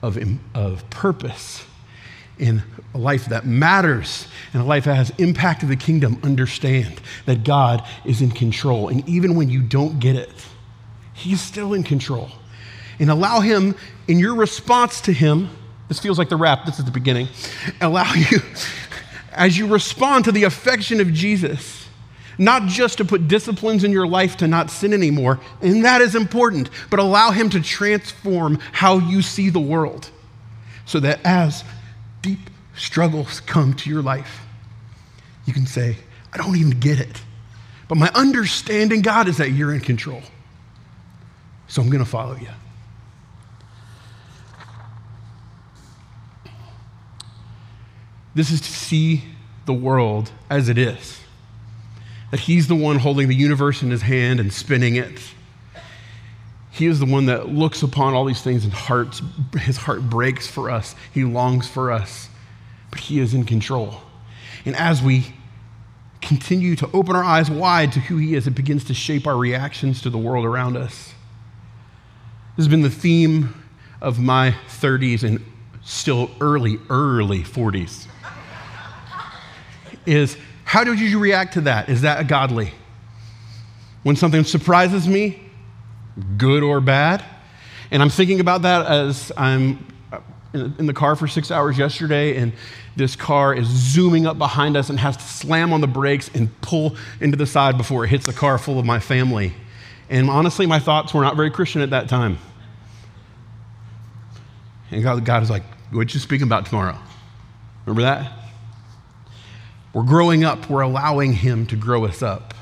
of, 0.01 0.17
of 0.55 0.89
purpose, 0.89 1.63
in 2.39 2.63
a 2.93 2.97
life 2.97 3.25
that 3.25 3.45
matters, 3.45 4.27
and 4.53 4.61
a 4.61 4.65
life 4.65 4.85
that 4.85 4.95
has 4.95 5.09
impact 5.11 5.37
impacted 5.37 5.69
the 5.69 5.75
kingdom, 5.75 6.19
understand 6.23 6.99
that 7.25 7.43
God 7.43 7.85
is 8.05 8.21
in 8.21 8.31
control. 8.31 8.89
And 8.89 9.07
even 9.07 9.35
when 9.35 9.49
you 9.49 9.61
don't 9.61 9.99
get 9.99 10.15
it, 10.15 10.31
He's 11.13 11.41
still 11.41 11.73
in 11.73 11.83
control. 11.83 12.29
And 12.99 13.09
allow 13.09 13.39
Him, 13.39 13.75
in 14.07 14.19
your 14.19 14.35
response 14.35 15.01
to 15.01 15.13
Him, 15.13 15.49
this 15.87 15.99
feels 15.99 16.17
like 16.17 16.29
the 16.29 16.35
wrap. 16.35 16.65
This 16.65 16.79
is 16.79 16.85
the 16.85 16.91
beginning. 16.91 17.27
Allow 17.81 18.11
you, 18.13 18.39
as 19.31 19.57
you 19.57 19.67
respond 19.67 20.25
to 20.25 20.31
the 20.31 20.43
affection 20.43 20.99
of 20.99 21.13
Jesus, 21.13 21.87
not 22.37 22.67
just 22.67 22.97
to 22.97 23.05
put 23.05 23.27
disciplines 23.27 23.83
in 23.83 23.91
your 23.91 24.07
life 24.07 24.37
to 24.37 24.47
not 24.47 24.69
sin 24.69 24.93
anymore, 24.93 25.39
and 25.61 25.85
that 25.85 26.01
is 26.01 26.13
important, 26.15 26.69
but 26.89 26.99
allow 26.99 27.31
Him 27.31 27.49
to 27.51 27.61
transform 27.61 28.59
how 28.71 28.99
you 28.99 29.21
see 29.21 29.49
the 29.49 29.59
world 29.59 30.09
so 30.85 30.99
that 30.99 31.19
as 31.23 31.63
deep 32.21 32.49
struggles 32.75 33.39
come 33.41 33.73
to 33.75 33.89
your 33.89 34.01
life, 34.01 34.41
you 35.45 35.53
can 35.53 35.65
say, 35.65 35.97
I 36.33 36.37
don't 36.37 36.55
even 36.57 36.79
get 36.79 36.99
it. 36.99 37.21
But 37.87 37.97
my 37.97 38.11
understanding, 38.13 39.01
God, 39.01 39.27
is 39.27 39.37
that 39.37 39.51
you're 39.51 39.73
in 39.73 39.79
control. 39.79 40.21
So 41.67 41.81
I'm 41.81 41.89
going 41.89 42.03
to 42.03 42.09
follow 42.09 42.35
you. 42.35 42.49
This 48.35 48.51
is 48.51 48.61
to 48.61 48.71
see 48.71 49.23
the 49.65 49.73
world 49.73 50.31
as 50.49 50.69
it 50.69 50.77
is. 50.77 51.19
That 52.31 52.41
He's 52.41 52.67
the 52.67 52.75
one 52.75 52.99
holding 52.99 53.29
the 53.29 53.35
universe 53.35 53.81
in 53.81 53.89
His 53.89 54.03
hand 54.03 54.39
and 54.39 54.53
spinning 54.53 54.95
it. 54.95 55.19
He 56.77 56.85
is 56.85 56.99
the 56.99 57.05
one 57.05 57.25
that 57.25 57.49
looks 57.49 57.81
upon 57.83 58.13
all 58.13 58.25
these 58.25 58.41
things 58.41 58.63
and 58.63 58.73
hearts, 58.73 59.21
his 59.59 59.77
heart 59.77 60.09
breaks 60.09 60.47
for 60.47 60.69
us. 60.69 60.95
He 61.13 61.23
longs 61.23 61.67
for 61.67 61.91
us, 61.91 62.29
but 62.91 62.99
he 62.99 63.19
is 63.19 63.33
in 63.33 63.45
control. 63.45 63.95
And 64.65 64.75
as 64.75 65.01
we 65.01 65.33
continue 66.21 66.75
to 66.75 66.89
open 66.93 67.15
our 67.15 67.23
eyes 67.23 67.49
wide 67.49 67.93
to 67.93 67.99
who 67.99 68.17
he 68.17 68.35
is, 68.35 68.47
it 68.47 68.51
begins 68.51 68.83
to 68.85 68.93
shape 68.93 69.25
our 69.27 69.37
reactions 69.37 70.01
to 70.03 70.09
the 70.09 70.17
world 70.17 70.45
around 70.45 70.77
us. 70.77 71.13
This 72.55 72.65
has 72.65 72.67
been 72.67 72.81
the 72.81 72.89
theme 72.89 73.63
of 74.01 74.19
my 74.19 74.55
30s 74.67 75.23
and 75.23 75.43
still 75.83 76.29
early, 76.41 76.79
early 76.89 77.43
40s 77.43 78.07
is 80.07 80.37
how 80.63 80.83
did 80.83 80.99
you 80.99 81.19
react 81.19 81.53
to 81.53 81.61
that? 81.61 81.89
Is 81.89 82.01
that 82.01 82.27
godly? 82.27 82.71
When 84.03 84.15
something 84.15 84.43
surprises 84.43 85.07
me, 85.07 85.41
good 86.37 86.63
or 86.63 86.81
bad? 86.81 87.23
And 87.91 88.01
I'm 88.01 88.09
thinking 88.09 88.39
about 88.39 88.63
that 88.63 88.85
as 88.85 89.31
I'm 89.37 89.85
uh, 90.11 90.19
in 90.53 90.85
the 90.85 90.93
car 90.93 91.15
for 91.15 91.27
six 91.27 91.51
hours 91.51 91.77
yesterday, 91.77 92.37
and 92.37 92.53
this 92.95 93.15
car 93.15 93.53
is 93.53 93.67
zooming 93.67 94.25
up 94.25 94.37
behind 94.37 94.75
us 94.75 94.89
and 94.89 94.99
has 94.99 95.15
to 95.17 95.23
slam 95.23 95.71
on 95.71 95.81
the 95.81 95.87
brakes 95.87 96.29
and 96.33 96.49
pull 96.61 96.95
into 97.21 97.37
the 97.37 97.45
side 97.45 97.77
before 97.77 98.03
it 98.03 98.09
hits 98.09 98.25
the 98.25 98.33
car 98.33 98.57
full 98.57 98.79
of 98.79 98.85
my 98.85 98.99
family. 98.99 99.53
And 100.09 100.29
honestly, 100.29 100.65
my 100.65 100.79
thoughts 100.79 101.13
were 101.13 101.21
not 101.21 101.35
very 101.35 101.51
Christian 101.51 101.81
at 101.81 101.91
that 101.91 102.09
time. 102.09 102.39
And 104.89 105.03
God, 105.03 105.23
God 105.25 105.43
is 105.43 105.49
like, 105.49 105.63
What 105.91 106.13
you 106.13 106.19
speaking 106.19 106.47
about 106.47 106.65
tomorrow? 106.65 106.97
Remember 107.85 108.01
that? 108.01 108.31
We're 109.93 110.03
growing 110.03 110.43
up, 110.43 110.69
we're 110.69 110.81
allowing 110.81 111.33
Him 111.33 111.65
to 111.67 111.75
grow 111.75 112.05
us 112.05 112.21
up. 112.21 112.53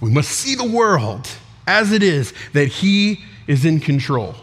We 0.00 0.10
must 0.10 0.30
see 0.30 0.54
the 0.54 0.64
world 0.64 1.28
as 1.66 1.92
it 1.92 2.02
is, 2.02 2.32
that 2.52 2.68
He 2.68 3.24
is 3.46 3.64
in 3.64 3.80
control. 3.80 4.34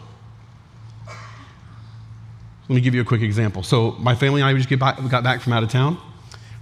Let 2.68 2.76
me 2.76 2.80
give 2.80 2.94
you 2.94 3.02
a 3.02 3.04
quick 3.04 3.20
example. 3.20 3.62
So, 3.62 3.92
my 3.92 4.14
family 4.14 4.40
and 4.40 4.48
I 4.48 4.58
just 4.58 4.78
back, 4.78 4.96
got 5.10 5.22
back 5.22 5.42
from 5.42 5.52
out 5.52 5.62
of 5.62 5.68
town. 5.68 5.98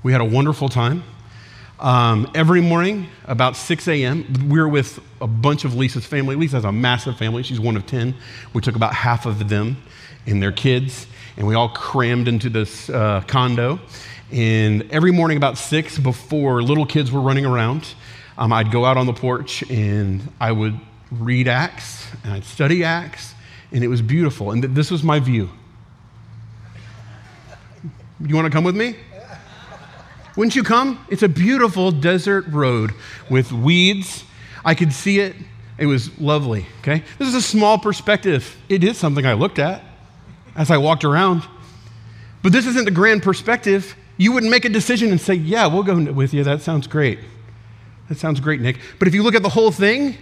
We 0.02 0.10
had 0.10 0.20
a 0.20 0.24
wonderful 0.24 0.68
time. 0.68 1.04
Um, 1.78 2.30
every 2.34 2.60
morning, 2.60 3.08
about 3.24 3.56
6 3.56 3.88
a.m., 3.88 4.48
we 4.48 4.60
were 4.60 4.68
with 4.68 5.00
a 5.20 5.26
bunch 5.26 5.64
of 5.64 5.74
Lisa's 5.74 6.06
family. 6.06 6.36
Lisa 6.36 6.56
has 6.56 6.64
a 6.64 6.72
massive 6.72 7.16
family. 7.16 7.42
She's 7.42 7.58
one 7.58 7.76
of 7.76 7.86
10. 7.86 8.14
We 8.52 8.60
took 8.60 8.76
about 8.76 8.94
half 8.94 9.26
of 9.26 9.48
them 9.48 9.76
and 10.26 10.42
their 10.42 10.52
kids, 10.52 11.06
and 11.36 11.46
we 11.46 11.54
all 11.54 11.68
crammed 11.68 12.28
into 12.28 12.50
this 12.50 12.88
uh, 12.88 13.22
condo. 13.26 13.80
And 14.30 14.88
every 14.90 15.10
morning, 15.10 15.36
about 15.36 15.58
six, 15.58 15.98
before 15.98 16.62
little 16.62 16.86
kids 16.86 17.10
were 17.12 17.20
running 17.20 17.46
around, 17.46 17.94
um, 18.38 18.52
I'd 18.52 18.70
go 18.70 18.84
out 18.84 18.96
on 18.96 19.06
the 19.06 19.12
porch 19.12 19.62
and 19.70 20.22
I 20.40 20.52
would 20.52 20.78
read 21.10 21.48
Acts 21.48 22.06
and 22.24 22.32
I'd 22.32 22.44
study 22.44 22.84
Acts, 22.84 23.34
and 23.70 23.84
it 23.84 23.88
was 23.88 24.02
beautiful. 24.02 24.50
And 24.50 24.62
th- 24.62 24.74
this 24.74 24.90
was 24.90 25.02
my 25.02 25.20
view. 25.20 25.50
You 28.20 28.34
want 28.34 28.46
to 28.46 28.50
come 28.50 28.64
with 28.64 28.76
me? 28.76 28.96
Wouldn't 30.36 30.56
you 30.56 30.62
come? 30.62 31.04
It's 31.10 31.22
a 31.22 31.28
beautiful 31.28 31.90
desert 31.90 32.46
road 32.48 32.92
with 33.28 33.52
weeds. 33.52 34.24
I 34.64 34.74
could 34.74 34.92
see 34.92 35.20
it. 35.20 35.36
It 35.76 35.86
was 35.86 36.16
lovely, 36.20 36.66
okay? 36.80 37.02
This 37.18 37.28
is 37.28 37.34
a 37.34 37.42
small 37.42 37.78
perspective. 37.78 38.56
It 38.68 38.84
is 38.84 38.96
something 38.96 39.26
I 39.26 39.32
looked 39.34 39.58
at 39.58 39.82
as 40.54 40.70
I 40.70 40.78
walked 40.78 41.04
around. 41.04 41.42
But 42.42 42.52
this 42.52 42.66
isn't 42.66 42.84
the 42.84 42.90
grand 42.90 43.22
perspective. 43.22 43.96
You 44.16 44.32
wouldn't 44.32 44.50
make 44.50 44.64
a 44.64 44.68
decision 44.68 45.10
and 45.10 45.20
say, 45.20 45.34
Yeah, 45.34 45.66
we'll 45.66 45.82
go 45.82 46.00
with 46.12 46.32
you. 46.34 46.44
That 46.44 46.62
sounds 46.62 46.86
great. 46.86 47.18
That 48.12 48.18
sounds 48.18 48.40
great, 48.40 48.60
Nic. 48.60 48.78
But 48.98 49.08
if 49.08 49.14
you 49.14 49.22
look 49.22 49.34
at 49.34 49.42
the 49.42 49.48
whole 49.48 49.72
thing, 49.72 50.18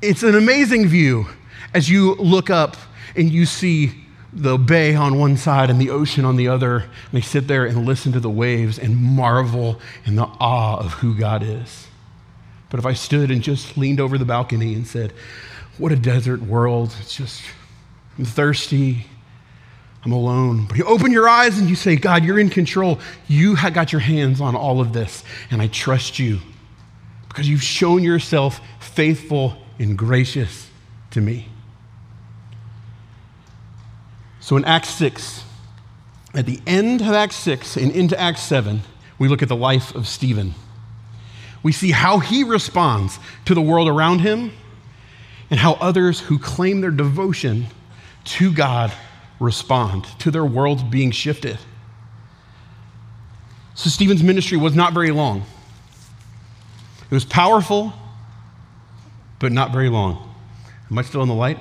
it's 0.00 0.22
an 0.22 0.34
amazing 0.34 0.88
view 0.88 1.26
as 1.74 1.90
you 1.90 2.14
look 2.14 2.48
up 2.48 2.78
and 3.14 3.30
you 3.30 3.44
see 3.44 3.92
the 4.32 4.56
bay 4.56 4.94
on 4.94 5.18
one 5.18 5.36
side 5.36 5.68
and 5.68 5.78
the 5.78 5.90
ocean 5.90 6.24
on 6.24 6.36
the 6.36 6.48
other. 6.48 6.78
And 6.78 7.12
they 7.12 7.20
sit 7.20 7.46
there 7.46 7.66
and 7.66 7.84
listen 7.84 8.10
to 8.12 8.20
the 8.20 8.30
waves 8.30 8.78
and 8.78 8.96
marvel 8.96 9.82
in 10.06 10.16
the 10.16 10.24
awe 10.40 10.78
of 10.78 10.94
who 10.94 11.14
God 11.14 11.42
is. 11.42 11.88
But 12.70 12.80
if 12.80 12.86
I 12.86 12.94
stood 12.94 13.30
and 13.30 13.42
just 13.42 13.76
leaned 13.76 14.00
over 14.00 14.16
the 14.16 14.24
balcony 14.24 14.72
and 14.72 14.86
said, 14.86 15.12
What 15.76 15.92
a 15.92 15.96
desert 15.96 16.40
world. 16.40 16.96
It's 17.02 17.14
just, 17.14 17.42
I'm 18.16 18.24
thirsty. 18.24 19.04
I'm 20.06 20.12
alone. 20.12 20.64
But 20.68 20.78
you 20.78 20.84
open 20.84 21.12
your 21.12 21.28
eyes 21.28 21.58
and 21.58 21.68
you 21.68 21.76
say, 21.76 21.96
God, 21.96 22.24
you're 22.24 22.38
in 22.38 22.48
control. 22.48 22.98
You 23.28 23.56
have 23.56 23.74
got 23.74 23.92
your 23.92 24.00
hands 24.00 24.40
on 24.40 24.56
all 24.56 24.80
of 24.80 24.94
this, 24.94 25.22
and 25.50 25.60
I 25.60 25.66
trust 25.66 26.18
you 26.18 26.40
because 27.32 27.48
you've 27.48 27.62
shown 27.62 28.02
yourself 28.02 28.60
faithful 28.78 29.56
and 29.78 29.96
gracious 29.96 30.68
to 31.10 31.20
me. 31.20 31.48
So 34.40 34.58
in 34.58 34.66
Acts 34.66 34.90
6, 34.90 35.42
at 36.34 36.44
the 36.44 36.60
end 36.66 37.00
of 37.00 37.08
Acts 37.08 37.36
6 37.36 37.78
and 37.78 37.90
into 37.92 38.20
Acts 38.20 38.42
7, 38.42 38.82
we 39.18 39.28
look 39.28 39.40
at 39.40 39.48
the 39.48 39.56
life 39.56 39.94
of 39.94 40.06
Stephen. 40.06 40.52
We 41.62 41.72
see 41.72 41.90
how 41.90 42.18
he 42.18 42.44
responds 42.44 43.18
to 43.46 43.54
the 43.54 43.62
world 43.62 43.88
around 43.88 44.18
him 44.18 44.52
and 45.48 45.58
how 45.58 45.74
others 45.74 46.20
who 46.20 46.38
claim 46.38 46.82
their 46.82 46.90
devotion 46.90 47.68
to 48.24 48.52
God 48.52 48.92
respond 49.40 50.04
to 50.18 50.30
their 50.30 50.44
worlds 50.44 50.82
being 50.82 51.12
shifted. 51.12 51.58
So, 53.74 53.88
Stephen's 53.88 54.22
ministry 54.22 54.58
was 54.58 54.74
not 54.74 54.92
very 54.92 55.12
long. 55.12 55.46
It 57.12 57.14
was 57.14 57.26
powerful, 57.26 57.92
but 59.38 59.52
not 59.52 59.70
very 59.70 59.90
long. 59.90 60.34
Am 60.90 60.96
I 60.96 61.02
still 61.02 61.20
in 61.20 61.28
the 61.28 61.34
light? 61.34 61.58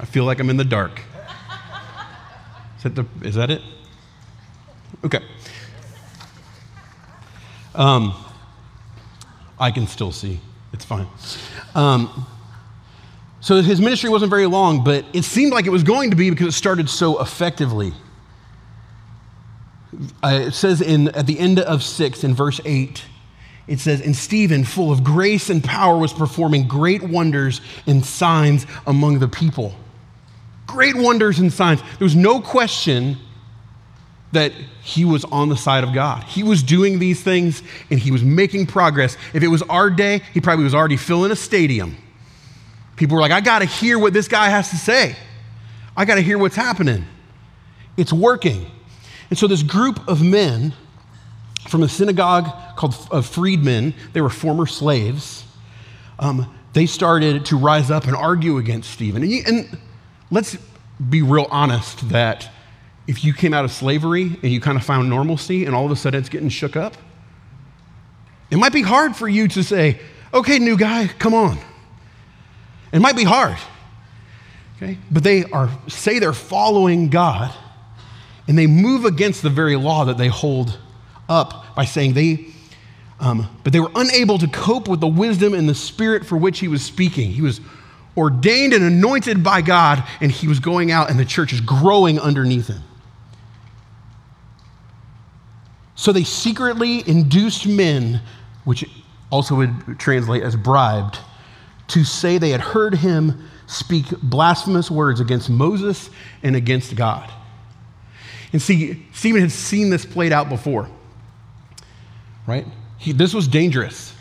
I 0.00 0.04
feel 0.04 0.24
like 0.24 0.40
I'm 0.40 0.50
in 0.50 0.56
the 0.56 0.64
dark. 0.64 1.00
Is 2.78 2.82
that, 2.82 2.96
the, 2.96 3.06
is 3.22 3.36
that 3.36 3.52
it? 3.52 3.62
Okay. 5.04 5.20
Um, 7.76 8.14
I 9.60 9.70
can 9.70 9.86
still 9.86 10.10
see. 10.10 10.40
It's 10.72 10.84
fine. 10.84 11.06
Um, 11.76 12.26
so 13.40 13.62
his 13.62 13.80
ministry 13.80 14.10
wasn't 14.10 14.30
very 14.30 14.46
long, 14.46 14.82
but 14.82 15.04
it 15.12 15.22
seemed 15.22 15.52
like 15.52 15.66
it 15.66 15.70
was 15.70 15.84
going 15.84 16.10
to 16.10 16.16
be 16.16 16.30
because 16.30 16.48
it 16.48 16.58
started 16.58 16.90
so 16.90 17.20
effectively. 17.20 17.92
Uh, 20.20 20.46
it 20.46 20.52
says 20.54 20.80
in, 20.80 21.10
at 21.10 21.28
the 21.28 21.38
end 21.38 21.60
of 21.60 21.84
6, 21.84 22.24
in 22.24 22.34
verse 22.34 22.60
8, 22.64 23.04
it 23.66 23.80
says, 23.80 24.00
And 24.00 24.14
Stephen, 24.14 24.64
full 24.64 24.92
of 24.92 25.02
grace 25.02 25.50
and 25.50 25.62
power, 25.62 25.98
was 25.98 26.12
performing 26.12 26.68
great 26.68 27.02
wonders 27.02 27.60
and 27.86 28.04
signs 28.04 28.66
among 28.86 29.18
the 29.18 29.28
people. 29.28 29.74
Great 30.66 30.96
wonders 30.96 31.38
and 31.38 31.52
signs. 31.52 31.80
There 31.80 32.04
was 32.04 32.16
no 32.16 32.40
question 32.40 33.16
that 34.32 34.52
he 34.82 35.04
was 35.04 35.24
on 35.26 35.48
the 35.48 35.56
side 35.56 35.84
of 35.84 35.92
God. 35.92 36.24
He 36.24 36.42
was 36.42 36.62
doing 36.62 36.98
these 36.98 37.22
things 37.22 37.62
and 37.90 38.00
he 38.00 38.10
was 38.10 38.24
making 38.24 38.66
progress. 38.66 39.16
If 39.32 39.42
it 39.42 39.48
was 39.48 39.62
our 39.62 39.90
day, 39.90 40.22
he 40.32 40.40
probably 40.40 40.64
was 40.64 40.74
already 40.74 40.96
filling 40.96 41.30
a 41.30 41.36
stadium 41.36 41.96
People 42.96 43.16
were 43.16 43.20
like, 43.20 43.32
I 43.32 43.40
got 43.40 43.60
to 43.60 43.64
hear 43.64 43.98
what 43.98 44.12
this 44.12 44.28
guy 44.28 44.48
has 44.48 44.70
to 44.70 44.76
say. 44.76 45.16
I 45.96 46.04
got 46.04 46.16
to 46.16 46.20
hear 46.20 46.38
what's 46.38 46.56
happening. 46.56 47.04
It's 47.96 48.12
working. 48.12 48.66
And 49.30 49.38
so, 49.38 49.46
this 49.46 49.62
group 49.62 50.06
of 50.08 50.22
men 50.22 50.74
from 51.68 51.82
a 51.82 51.88
synagogue 51.88 52.50
called 52.76 52.94
of 53.10 53.26
freedmen, 53.26 53.94
they 54.12 54.20
were 54.20 54.30
former 54.30 54.66
slaves, 54.66 55.44
um, 56.18 56.52
they 56.72 56.86
started 56.86 57.46
to 57.46 57.56
rise 57.56 57.90
up 57.90 58.04
and 58.04 58.16
argue 58.16 58.58
against 58.58 58.90
Stephen. 58.90 59.22
And, 59.22 59.46
and 59.46 59.78
let's 60.30 60.56
be 61.08 61.22
real 61.22 61.46
honest 61.50 62.08
that 62.10 62.50
if 63.06 63.24
you 63.24 63.32
came 63.32 63.54
out 63.54 63.64
of 63.64 63.70
slavery 63.70 64.38
and 64.42 64.52
you 64.52 64.60
kind 64.60 64.76
of 64.76 64.84
found 64.84 65.08
normalcy 65.08 65.64
and 65.66 65.74
all 65.74 65.84
of 65.84 65.90
a 65.90 65.96
sudden 65.96 66.20
it's 66.20 66.28
getting 66.28 66.48
shook 66.48 66.76
up, 66.76 66.96
it 68.50 68.56
might 68.56 68.72
be 68.72 68.82
hard 68.82 69.16
for 69.16 69.28
you 69.28 69.48
to 69.48 69.62
say, 69.62 70.00
okay, 70.32 70.58
new 70.58 70.76
guy, 70.76 71.08
come 71.18 71.34
on. 71.34 71.58
It 72.92 73.00
might 73.00 73.16
be 73.16 73.24
hard, 73.24 73.56
okay? 74.76 74.98
But 75.10 75.24
they 75.24 75.44
are, 75.44 75.68
say 75.88 76.18
they're 76.18 76.32
following 76.32 77.08
God, 77.08 77.52
and 78.46 78.56
they 78.56 78.66
move 78.66 79.04
against 79.04 79.42
the 79.42 79.50
very 79.50 79.74
law 79.76 80.04
that 80.04 80.18
they 80.18 80.28
hold 80.28 80.78
up 81.28 81.74
by 81.74 81.84
saying 81.84 82.14
they, 82.14 82.46
um, 83.20 83.48
but 83.62 83.72
they 83.72 83.80
were 83.80 83.90
unable 83.94 84.38
to 84.38 84.48
cope 84.48 84.88
with 84.88 85.00
the 85.00 85.08
wisdom 85.08 85.54
and 85.54 85.68
the 85.68 85.74
spirit 85.74 86.26
for 86.26 86.36
which 86.36 86.58
he 86.58 86.68
was 86.68 86.84
speaking. 86.84 87.30
He 87.30 87.42
was 87.42 87.60
ordained 88.16 88.72
and 88.72 88.84
anointed 88.84 89.42
by 89.42 89.62
God, 89.62 90.04
and 90.20 90.30
he 90.30 90.46
was 90.46 90.60
going 90.60 90.90
out, 90.90 91.10
and 91.10 91.18
the 91.18 91.24
church 91.24 91.52
is 91.52 91.60
growing 91.60 92.18
underneath 92.18 92.68
him. 92.68 92.82
So 95.94 96.12
they 96.12 96.24
secretly 96.24 97.08
induced 97.08 97.66
men, 97.66 98.20
which 98.64 98.84
also 99.30 99.54
would 99.56 99.98
translate 99.98 100.42
as 100.42 100.56
bribed, 100.56 101.18
to 101.88 102.04
say 102.04 102.38
they 102.38 102.50
had 102.50 102.60
heard 102.60 102.94
him 102.96 103.48
speak 103.66 104.06
blasphemous 104.22 104.90
words 104.90 105.20
against 105.20 105.48
Moses 105.48 106.10
and 106.42 106.54
against 106.54 106.94
God. 106.96 107.30
And 108.52 108.60
see, 108.60 109.04
Stephen 109.12 109.40
had 109.40 109.50
seen 109.50 109.90
this 109.90 110.04
played 110.04 110.32
out 110.32 110.48
before, 110.48 110.88
right? 112.46 112.66
He, 112.98 113.12
this 113.12 113.34
was 113.34 113.48
dangerous. 113.48 114.14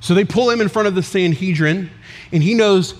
So 0.00 0.14
they 0.14 0.24
pull 0.24 0.50
him 0.50 0.60
in 0.60 0.68
front 0.68 0.88
of 0.88 0.94
the 0.94 1.02
Sanhedrin, 1.02 1.90
and 2.32 2.42
he 2.42 2.54
knows 2.54 2.94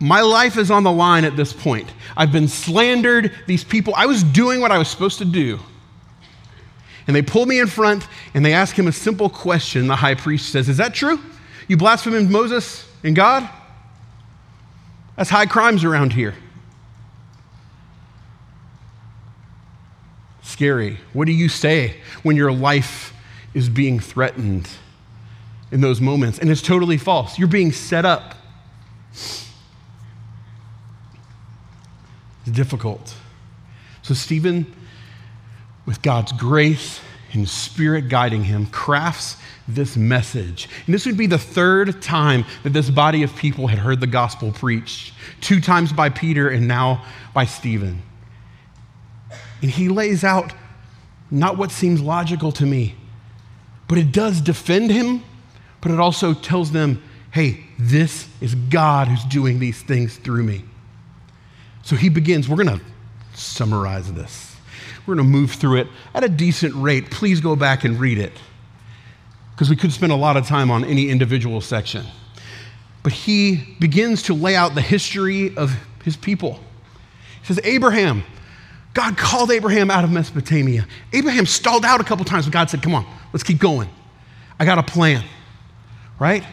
my 0.00 0.20
life 0.20 0.58
is 0.58 0.70
on 0.70 0.82
the 0.82 0.92
line 0.92 1.24
at 1.24 1.36
this 1.36 1.52
point. 1.52 1.88
I've 2.16 2.32
been 2.32 2.48
slandered. 2.48 3.32
These 3.46 3.64
people, 3.64 3.94
I 3.96 4.06
was 4.06 4.22
doing 4.22 4.60
what 4.60 4.70
I 4.70 4.78
was 4.78 4.88
supposed 4.88 5.18
to 5.18 5.24
do. 5.24 5.58
And 7.06 7.14
they 7.14 7.22
pull 7.22 7.46
me 7.46 7.60
in 7.60 7.66
front 7.66 8.06
and 8.32 8.44
they 8.44 8.54
ask 8.54 8.78
him 8.78 8.88
a 8.88 8.92
simple 8.92 9.28
question. 9.28 9.86
The 9.86 9.96
high 9.96 10.14
priest 10.14 10.50
says, 10.50 10.68
Is 10.68 10.78
that 10.78 10.94
true? 10.94 11.20
You 11.68 11.76
blaspheme 11.76 12.30
Moses 12.30 12.88
and 13.02 13.14
God? 13.14 13.48
That's 15.16 15.30
high 15.30 15.46
crimes 15.46 15.84
around 15.84 16.12
here. 16.12 16.34
Scary. 20.42 20.98
What 21.12 21.26
do 21.26 21.32
you 21.32 21.48
say 21.48 21.96
when 22.22 22.36
your 22.36 22.52
life 22.52 23.12
is 23.54 23.68
being 23.68 24.00
threatened 24.00 24.68
in 25.70 25.80
those 25.80 26.00
moments? 26.00 26.38
And 26.38 26.50
it's 26.50 26.62
totally 26.62 26.98
false. 26.98 27.38
You're 27.38 27.48
being 27.48 27.72
set 27.72 28.04
up. 28.04 28.34
It's 32.46 32.52
difficult. 32.52 33.14
So, 34.02 34.12
Stephen, 34.12 34.74
with 35.86 36.02
God's 36.02 36.32
grace 36.32 37.00
and 37.32 37.48
Spirit 37.48 38.08
guiding 38.08 38.44
him, 38.44 38.66
crafts 38.66 39.36
this 39.66 39.96
message. 39.96 40.68
And 40.86 40.94
this 40.94 41.06
would 41.06 41.16
be 41.16 41.26
the 41.26 41.38
third 41.38 42.02
time 42.02 42.44
that 42.62 42.72
this 42.72 42.90
body 42.90 43.22
of 43.22 43.34
people 43.34 43.66
had 43.66 43.78
heard 43.78 44.00
the 44.00 44.06
gospel 44.06 44.52
preached 44.52 45.14
two 45.40 45.60
times 45.60 45.92
by 45.92 46.10
Peter 46.10 46.48
and 46.48 46.68
now 46.68 47.04
by 47.32 47.46
Stephen. 47.46 48.02
And 49.62 49.70
he 49.70 49.88
lays 49.88 50.22
out 50.22 50.52
not 51.30 51.56
what 51.56 51.70
seems 51.70 52.00
logical 52.00 52.52
to 52.52 52.66
me, 52.66 52.94
but 53.88 53.98
it 53.98 54.12
does 54.12 54.40
defend 54.40 54.90
him, 54.90 55.22
but 55.80 55.90
it 55.92 56.00
also 56.00 56.34
tells 56.34 56.72
them, 56.72 57.02
hey, 57.30 57.64
this 57.78 58.28
is 58.40 58.54
God 58.54 59.08
who's 59.08 59.24
doing 59.24 59.58
these 59.58 59.82
things 59.82 60.16
through 60.16 60.42
me. 60.42 60.64
So 61.82 61.96
he 61.96 62.08
begins, 62.08 62.48
we're 62.48 62.62
going 62.62 62.78
to 62.78 62.84
summarize 63.34 64.12
this. 64.12 64.56
We're 65.06 65.16
going 65.16 65.26
to 65.26 65.32
move 65.32 65.52
through 65.52 65.80
it 65.80 65.88
at 66.14 66.24
a 66.24 66.28
decent 66.28 66.74
rate. 66.74 67.10
Please 67.10 67.40
go 67.40 67.56
back 67.56 67.84
and 67.84 68.00
read 68.00 68.18
it 68.18 68.32
because 69.50 69.68
we 69.68 69.76
could 69.76 69.92
spend 69.92 70.12
a 70.12 70.16
lot 70.16 70.36
of 70.36 70.46
time 70.46 70.70
on 70.70 70.84
any 70.84 71.10
individual 71.10 71.60
section. 71.60 72.06
But 73.02 73.12
he 73.12 73.76
begins 73.80 74.22
to 74.24 74.34
lay 74.34 74.56
out 74.56 74.74
the 74.74 74.80
history 74.80 75.54
of 75.56 75.76
his 76.04 76.16
people. 76.16 76.58
He 77.40 77.46
says, 77.46 77.60
Abraham, 77.64 78.24
God 78.94 79.18
called 79.18 79.50
Abraham 79.50 79.90
out 79.90 80.04
of 80.04 80.10
Mesopotamia. 80.10 80.86
Abraham 81.12 81.46
stalled 81.46 81.84
out 81.84 82.00
a 82.00 82.04
couple 82.04 82.24
times, 82.24 82.46
but 82.46 82.52
God 82.52 82.70
said, 82.70 82.82
Come 82.82 82.94
on, 82.94 83.04
let's 83.32 83.42
keep 83.42 83.58
going. 83.58 83.88
I 84.58 84.64
got 84.64 84.78
a 84.78 84.82
plan, 84.84 85.24
right? 86.18 86.44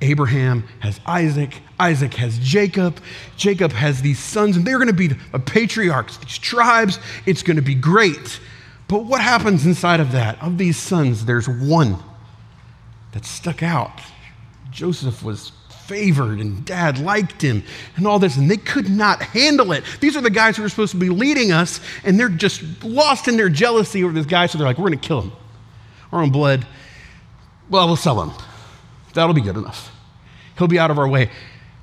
Abraham 0.00 0.64
has 0.80 0.98
Isaac. 1.06 1.60
Isaac 1.78 2.14
has 2.14 2.38
Jacob. 2.38 3.00
Jacob 3.36 3.72
has 3.72 4.02
these 4.02 4.18
sons, 4.18 4.56
and 4.56 4.66
they're 4.66 4.78
going 4.78 4.88
to 4.88 4.92
be 4.92 5.08
the 5.08 5.38
patriarchs, 5.38 6.16
these 6.18 6.38
tribes. 6.38 6.98
It's 7.26 7.42
going 7.42 7.56
to 7.56 7.62
be 7.62 7.74
great. 7.74 8.40
But 8.88 9.04
what 9.04 9.20
happens 9.20 9.66
inside 9.66 10.00
of 10.00 10.12
that? 10.12 10.42
Of 10.42 10.58
these 10.58 10.76
sons, 10.76 11.24
there's 11.24 11.48
one 11.48 11.98
that 13.12 13.24
stuck 13.24 13.62
out. 13.62 14.00
Joseph 14.70 15.22
was 15.22 15.52
favored 15.86 16.40
and 16.40 16.64
dad 16.64 16.98
liked 16.98 17.42
him 17.42 17.62
and 17.96 18.06
all 18.06 18.18
this, 18.18 18.36
and 18.36 18.50
they 18.50 18.56
could 18.56 18.88
not 18.88 19.20
handle 19.22 19.72
it. 19.72 19.84
These 20.00 20.16
are 20.16 20.20
the 20.20 20.30
guys 20.30 20.56
who 20.56 20.64
are 20.64 20.68
supposed 20.68 20.92
to 20.92 20.98
be 20.98 21.10
leading 21.10 21.52
us, 21.52 21.80
and 22.04 22.18
they're 22.18 22.28
just 22.28 22.62
lost 22.82 23.28
in 23.28 23.36
their 23.36 23.48
jealousy 23.48 24.02
over 24.04 24.12
this 24.12 24.26
guy, 24.26 24.46
so 24.46 24.58
they're 24.58 24.66
like, 24.66 24.78
we're 24.78 24.88
going 24.88 24.98
to 24.98 25.06
kill 25.06 25.22
him. 25.22 25.32
Our 26.12 26.22
own 26.22 26.30
blood. 26.30 26.66
Well, 27.68 27.86
we'll 27.86 27.96
sell 27.96 28.22
him. 28.22 28.32
That'll 29.14 29.34
be 29.34 29.40
good 29.40 29.56
enough. 29.56 29.90
He'll 30.58 30.68
be 30.68 30.78
out 30.78 30.90
of 30.90 30.98
our 30.98 31.08
way. 31.08 31.30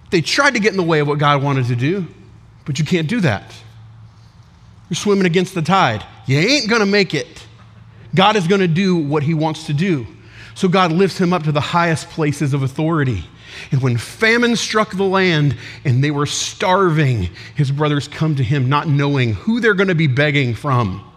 They 0.09 0.21
tried 0.21 0.55
to 0.55 0.59
get 0.59 0.71
in 0.71 0.77
the 0.77 0.83
way 0.83 0.99
of 0.99 1.07
what 1.07 1.19
God 1.19 1.43
wanted 1.43 1.65
to 1.67 1.75
do, 1.75 2.07
but 2.65 2.79
you 2.79 2.85
can't 2.85 3.07
do 3.07 3.21
that. 3.21 3.53
You're 4.89 4.95
swimming 4.95 5.25
against 5.25 5.55
the 5.55 5.61
tide. 5.61 6.05
You 6.25 6.37
ain't 6.37 6.69
going 6.69 6.81
to 6.81 6.85
make 6.85 7.13
it. 7.13 7.45
God 8.13 8.35
is 8.35 8.47
going 8.47 8.61
to 8.61 8.67
do 8.67 8.97
what 8.97 9.23
he 9.23 9.33
wants 9.33 9.67
to 9.67 9.73
do. 9.73 10.05
So 10.53 10.67
God 10.67 10.91
lifts 10.91 11.17
him 11.17 11.31
up 11.31 11.43
to 11.43 11.51
the 11.51 11.61
highest 11.61 12.09
places 12.09 12.53
of 12.53 12.61
authority. 12.61 13.23
And 13.71 13.81
when 13.81 13.97
famine 13.97 14.55
struck 14.55 14.91
the 14.91 15.03
land 15.03 15.55
and 15.85 16.03
they 16.03 16.11
were 16.11 16.25
starving, 16.25 17.29
his 17.55 17.71
brothers 17.71 18.07
come 18.07 18.35
to 18.35 18.43
him 18.43 18.69
not 18.69 18.87
knowing 18.87 19.33
who 19.33 19.59
they're 19.59 19.73
going 19.73 19.89
to 19.89 19.95
be 19.95 20.07
begging 20.07 20.53
from. 20.53 21.07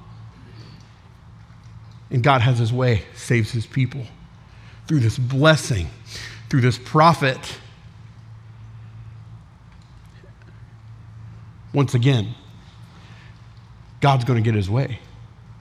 And 2.11 2.23
God 2.23 2.41
has 2.41 2.59
his 2.59 2.73
way, 2.73 3.03
saves 3.15 3.51
his 3.51 3.67
people 3.67 4.07
through 4.87 5.01
this 5.01 5.19
blessing, 5.19 5.89
through 6.49 6.61
this 6.61 6.79
prophet. 6.79 7.59
Once 11.73 11.95
again, 11.95 12.35
God's 14.01 14.25
going 14.25 14.43
to 14.43 14.45
get 14.45 14.55
his 14.55 14.71
way. 14.71 15.01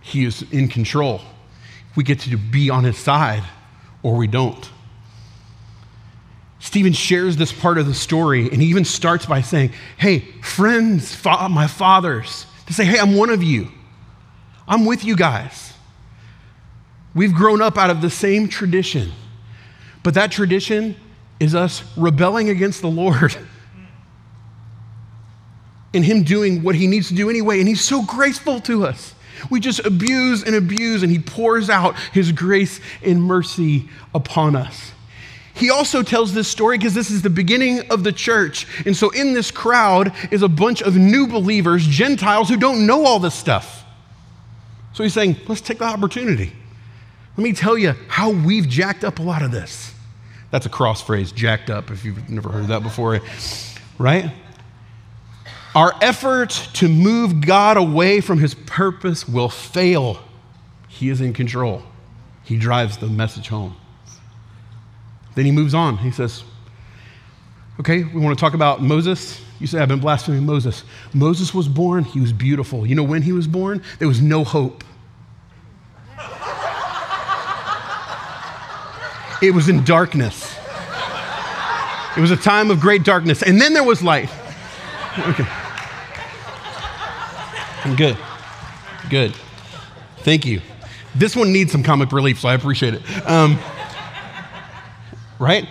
He 0.01 0.25
is 0.25 0.43
in 0.51 0.67
control. 0.67 1.21
We 1.95 2.03
get 2.03 2.19
to 2.21 2.37
be 2.37 2.69
on 2.69 2.83
his 2.83 2.97
side 2.97 3.43
or 4.03 4.15
we 4.15 4.27
don't. 4.27 4.69
Stephen 6.63 6.93
shares 6.93 7.35
this 7.35 7.51
part 7.51 7.77
of 7.77 7.87
the 7.87 7.93
story, 7.93 8.49
and 8.49 8.61
he 8.61 8.69
even 8.69 8.85
starts 8.85 9.25
by 9.25 9.41
saying, 9.41 9.73
Hey, 9.97 10.19
friends, 10.41 11.13
fa- 11.13 11.49
my 11.49 11.67
fathers, 11.67 12.45
to 12.67 12.73
say, 12.73 12.85
Hey, 12.85 12.97
I'm 12.97 13.17
one 13.17 13.29
of 13.29 13.43
you. 13.43 13.67
I'm 14.65 14.85
with 14.85 15.03
you 15.03 15.17
guys. 15.17 15.73
We've 17.13 17.33
grown 17.33 17.61
up 17.61 17.77
out 17.77 17.89
of 17.89 17.99
the 17.99 18.09
same 18.09 18.47
tradition, 18.47 19.11
but 20.03 20.13
that 20.13 20.31
tradition 20.31 20.95
is 21.37 21.53
us 21.53 21.83
rebelling 21.97 22.49
against 22.49 22.79
the 22.79 22.89
Lord 22.89 23.35
and 25.93 26.05
Him 26.05 26.23
doing 26.23 26.63
what 26.63 26.75
He 26.75 26.87
needs 26.87 27.09
to 27.09 27.13
do 27.13 27.29
anyway, 27.29 27.59
and 27.59 27.67
He's 27.67 27.83
so 27.83 28.03
graceful 28.05 28.61
to 28.61 28.85
us. 28.85 29.13
We 29.49 29.59
just 29.59 29.85
abuse 29.85 30.43
and 30.43 30.55
abuse, 30.55 31.03
and 31.03 31.11
He 31.11 31.19
pours 31.19 31.69
out 31.69 31.99
His 32.13 32.31
grace 32.31 32.79
and 33.03 33.21
mercy 33.21 33.89
upon 34.15 34.55
us. 34.55 34.92
He 35.55 35.69
also 35.69 36.01
tells 36.01 36.33
this 36.33 36.47
story 36.47 36.77
because 36.77 36.93
this 36.93 37.11
is 37.11 37.21
the 37.21 37.29
beginning 37.29 37.91
of 37.91 38.03
the 38.03 38.11
church. 38.11 38.65
And 38.85 38.97
so, 38.97 39.11
in 39.11 39.33
this 39.33 39.51
crowd 39.51 40.13
is 40.31 40.41
a 40.41 40.47
bunch 40.47 40.81
of 40.81 40.95
new 40.97 41.27
believers, 41.27 41.85
Gentiles 41.85 42.49
who 42.49 42.57
don't 42.57 42.87
know 42.87 43.05
all 43.05 43.19
this 43.19 43.35
stuff. 43.35 43.85
So, 44.93 45.03
he's 45.03 45.13
saying, 45.13 45.37
let's 45.47 45.61
take 45.61 45.79
the 45.79 45.85
opportunity. 45.85 46.53
Let 47.37 47.43
me 47.43 47.53
tell 47.53 47.77
you 47.77 47.93
how 48.07 48.31
we've 48.31 48.67
jacked 48.67 49.03
up 49.03 49.19
a 49.19 49.23
lot 49.23 49.41
of 49.41 49.51
this. 49.51 49.93
That's 50.49 50.65
a 50.65 50.69
cross 50.69 51.01
phrase, 51.01 51.31
jacked 51.31 51.69
up, 51.69 51.89
if 51.89 52.05
you've 52.05 52.29
never 52.29 52.49
heard 52.49 52.67
that 52.67 52.83
before, 52.83 53.19
right? 53.97 54.31
Our 55.75 55.93
effort 56.01 56.49
to 56.75 56.87
move 56.87 57.41
God 57.41 57.77
away 57.77 58.21
from 58.21 58.37
his 58.37 58.53
purpose 58.53 59.27
will 59.27 59.49
fail. 59.49 60.19
He 60.87 61.09
is 61.09 61.21
in 61.21 61.33
control, 61.33 61.83
he 62.43 62.57
drives 62.57 62.97
the 62.97 63.07
message 63.07 63.47
home. 63.47 63.75
Then 65.35 65.45
he 65.45 65.51
moves 65.51 65.73
on. 65.73 65.97
He 65.97 66.11
says, 66.11 66.43
Okay, 67.79 68.03
we 68.03 68.19
want 68.21 68.37
to 68.37 68.39
talk 68.39 68.53
about 68.53 68.81
Moses. 68.81 69.41
You 69.59 69.65
say, 69.65 69.79
I've 69.79 69.87
been 69.87 69.99
blaspheming 69.99 70.45
Moses. 70.45 70.83
Moses 71.13 71.53
was 71.53 71.67
born, 71.67 72.03
he 72.03 72.19
was 72.19 72.31
beautiful. 72.31 72.85
You 72.85 72.95
know 72.95 73.03
when 73.03 73.21
he 73.21 73.31
was 73.31 73.47
born? 73.47 73.81
There 73.99 74.07
was 74.07 74.21
no 74.21 74.43
hope. 74.43 74.83
It 79.41 79.53
was 79.53 79.67
in 79.67 79.83
darkness. 79.83 80.55
It 82.15 82.21
was 82.21 82.31
a 82.31 82.37
time 82.37 82.71
of 82.71 82.79
great 82.79 83.03
darkness. 83.03 83.41
And 83.41 83.59
then 83.59 83.73
there 83.73 83.83
was 83.83 84.01
light. 84.01 84.29
Okay. 85.17 85.45
Good. 87.97 88.17
Good. 89.09 89.35
Thank 90.19 90.45
you. 90.45 90.61
This 91.15 91.35
one 91.35 91.51
needs 91.51 91.71
some 91.71 91.83
comic 91.83 92.11
relief, 92.11 92.39
so 92.39 92.47
I 92.47 92.53
appreciate 92.53 92.93
it. 92.93 93.01
Um, 93.29 93.59
right? 95.43 95.67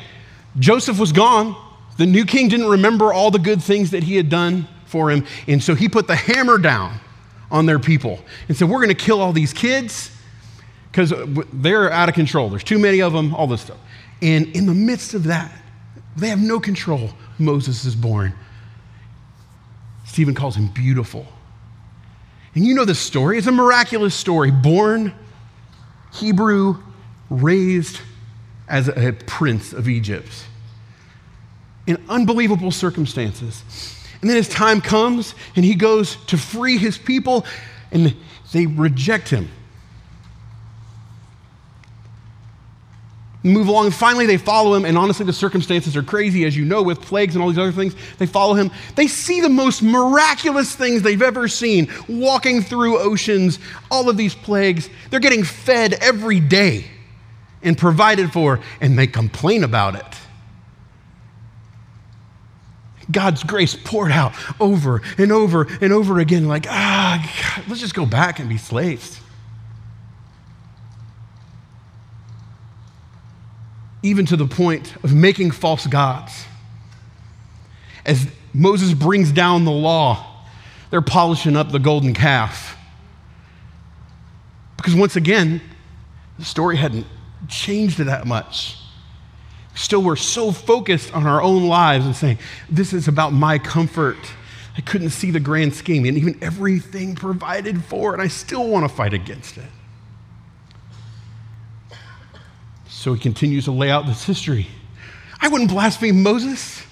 Joseph 0.59 0.99
was 0.99 1.13
gone. 1.13 1.57
The 1.97 2.07
new 2.07 2.25
king 2.25 2.49
didn't 2.49 2.69
remember 2.69 3.13
all 3.13 3.31
the 3.31 3.39
good 3.39 3.63
things 3.63 3.91
that 3.91 4.03
he 4.03 4.17
had 4.17 4.29
done 4.29 4.69
for 4.87 5.11
him. 5.11 5.27
And 5.47 5.63
so 5.63 5.75
he 5.75 5.89
put 5.89 6.07
the 6.07 6.15
hammer 6.15 6.59
down 6.59 7.01
on 7.51 7.67
their 7.67 7.79
people 7.79 8.21
and 8.49 8.57
said, 8.57 8.69
We're 8.69 8.79
going 8.79 8.89
to 8.89 8.95
kill 8.95 9.21
all 9.21 9.33
these 9.33 9.53
kids 9.53 10.11
because 10.91 11.13
they're 11.53 11.91
out 11.91 12.09
of 12.09 12.15
control. 12.15 12.51
There's 12.51 12.65
too 12.65 12.79
many 12.79 13.01
of 13.01 13.13
them, 13.13 13.35
all 13.35 13.47
this 13.47 13.63
stuff. 13.63 13.79
And 14.21 14.55
in 14.55 14.67
the 14.67 14.75
midst 14.75 15.15
of 15.15 15.25
that, 15.25 15.53
they 16.17 16.29
have 16.29 16.41
no 16.41 16.61
control. 16.61 17.11
Moses 17.39 17.85
is 17.85 17.97
born. 17.97 18.35
Stephen 20.05 20.35
calls 20.35 20.57
him 20.57 20.69
beautiful. 20.69 21.27
And 22.55 22.67
you 22.67 22.75
know 22.75 22.85
this 22.85 22.99
story. 22.99 23.39
It's 23.39 23.47
a 23.47 23.53
miraculous 23.53 24.15
story. 24.15 24.51
Born 24.51 25.15
Hebrew, 26.13 26.77
raised 27.31 28.01
as 28.73 28.89
a 28.89 29.13
prince 29.27 29.75
of 29.75 29.87
Egypt 29.87 30.47
in 31.87 32.03
unbelievable 32.09 32.71
circumstances. 32.71 33.63
And 34.23 34.31
then 34.31 34.37
his 34.37 34.49
time 34.49 34.81
comes 34.81 35.35
and 35.55 35.65
he 35.65 35.75
goes 35.75 36.17
to 36.27 36.39
free 36.39 36.79
his 36.79 36.97
people 36.97 37.45
and 37.93 38.17
they 38.53 38.67
reject 38.67 39.29
him. 39.29 39.51
Move 43.45 43.67
along, 43.67 43.87
and 43.87 43.95
finally 43.95 44.25
they 44.25 44.37
follow 44.37 44.73
him, 44.73 44.85
and 44.85 44.97
honestly, 44.97 45.27
the 45.27 45.33
circumstances 45.33 45.97
are 45.97 46.03
crazy, 46.05 46.45
as 46.45 46.57
you 46.57 46.65
know, 46.65 46.81
with 46.81 47.01
plagues 47.01 47.35
and 47.35 47.43
all 47.43 47.49
these 47.49 47.59
other 47.59 47.73
things. 47.73 47.93
They 48.19 48.27
follow 48.27 48.55
him. 48.55 48.71
They 48.95 49.09
see 49.09 49.41
the 49.41 49.49
most 49.49 49.83
miraculous 49.83 50.77
things 50.77 51.03
they've 51.03 51.21
ever 51.21 51.49
seen 51.49 51.91
walking 52.09 52.63
through 52.63 53.01
oceans, 53.01 53.59
all 53.91 54.09
of 54.09 54.17
these 54.17 54.33
plagues. 54.33 54.89
They're 55.11 55.19
getting 55.19 55.43
fed 55.43 55.95
every 55.95 56.39
day 56.39 56.85
and 57.63 57.77
provided 57.77 58.33
for, 58.33 58.61
and 58.81 58.99
they 58.99 59.07
complain 59.07 59.65
about 59.65 59.95
it. 59.95 60.07
God's 63.11 63.43
grace 63.43 63.77
poured 63.77 64.13
out 64.13 64.33
over 64.61 65.03
and 65.19 65.33
over 65.33 65.67
and 65.81 65.93
over 65.93 66.19
again, 66.19 66.49
like, 66.49 66.67
ah, 66.69 67.55
God, 67.57 67.69
let's 67.69 67.81
just 67.81 67.95
go 67.95 68.07
back 68.07 68.39
and 68.39 68.49
be 68.49 68.57
slaves. 68.57 69.21
Even 74.03 74.27
to 74.27 74.37
the 74.37 74.47
point 74.47 74.95
of 75.05 75.15
making 75.15 75.51
false 75.53 75.87
gods. 75.87 76.45
As 78.05 78.27
Moses 78.53 78.95
brings 78.95 79.31
down 79.31 79.65
the 79.65 79.71
law, 79.71 80.45
they're 80.91 81.01
polishing 81.01 81.57
up 81.57 81.71
the 81.71 81.79
golden 81.79 82.15
calf. 82.15 82.77
Because 84.77 84.95
once 84.95 85.15
again, 85.15 85.61
the 86.39 86.45
story 86.45 86.77
hadn't 86.77 87.07
changed 87.49 87.99
that 87.99 88.27
much. 88.27 88.79
Still, 89.75 90.03
we're 90.03 90.17
so 90.17 90.53
focused 90.53 91.15
on 91.15 91.27
our 91.27 91.43
own 91.43 91.67
lives 91.67 92.05
and 92.05 92.15
saying, 92.15 92.39
This 92.69 92.93
is 92.93 93.09
about 93.09 93.33
my 93.33 93.59
comfort. 93.59 94.19
I 94.77 94.81
couldn't 94.81 95.11
see 95.11 95.31
the 95.31 95.41
grand 95.41 95.75
scheme 95.75 96.05
and 96.05 96.17
even 96.17 96.39
everything 96.43 97.15
provided 97.15 97.85
for, 97.85 98.13
and 98.13 98.23
I 98.23 98.29
still 98.29 98.69
want 98.69 98.89
to 98.89 98.95
fight 98.95 99.13
against 99.13 99.59
it. 99.59 99.65
So 102.89 103.13
he 103.13 103.21
continues 103.21 103.65
to 103.65 103.73
lay 103.73 103.91
out 103.91 104.07
this 104.07 104.25
history. 104.25 104.67
I 105.41 105.49
wouldn't 105.49 105.71
blaspheme 105.71 106.23
Moses. 106.23 106.85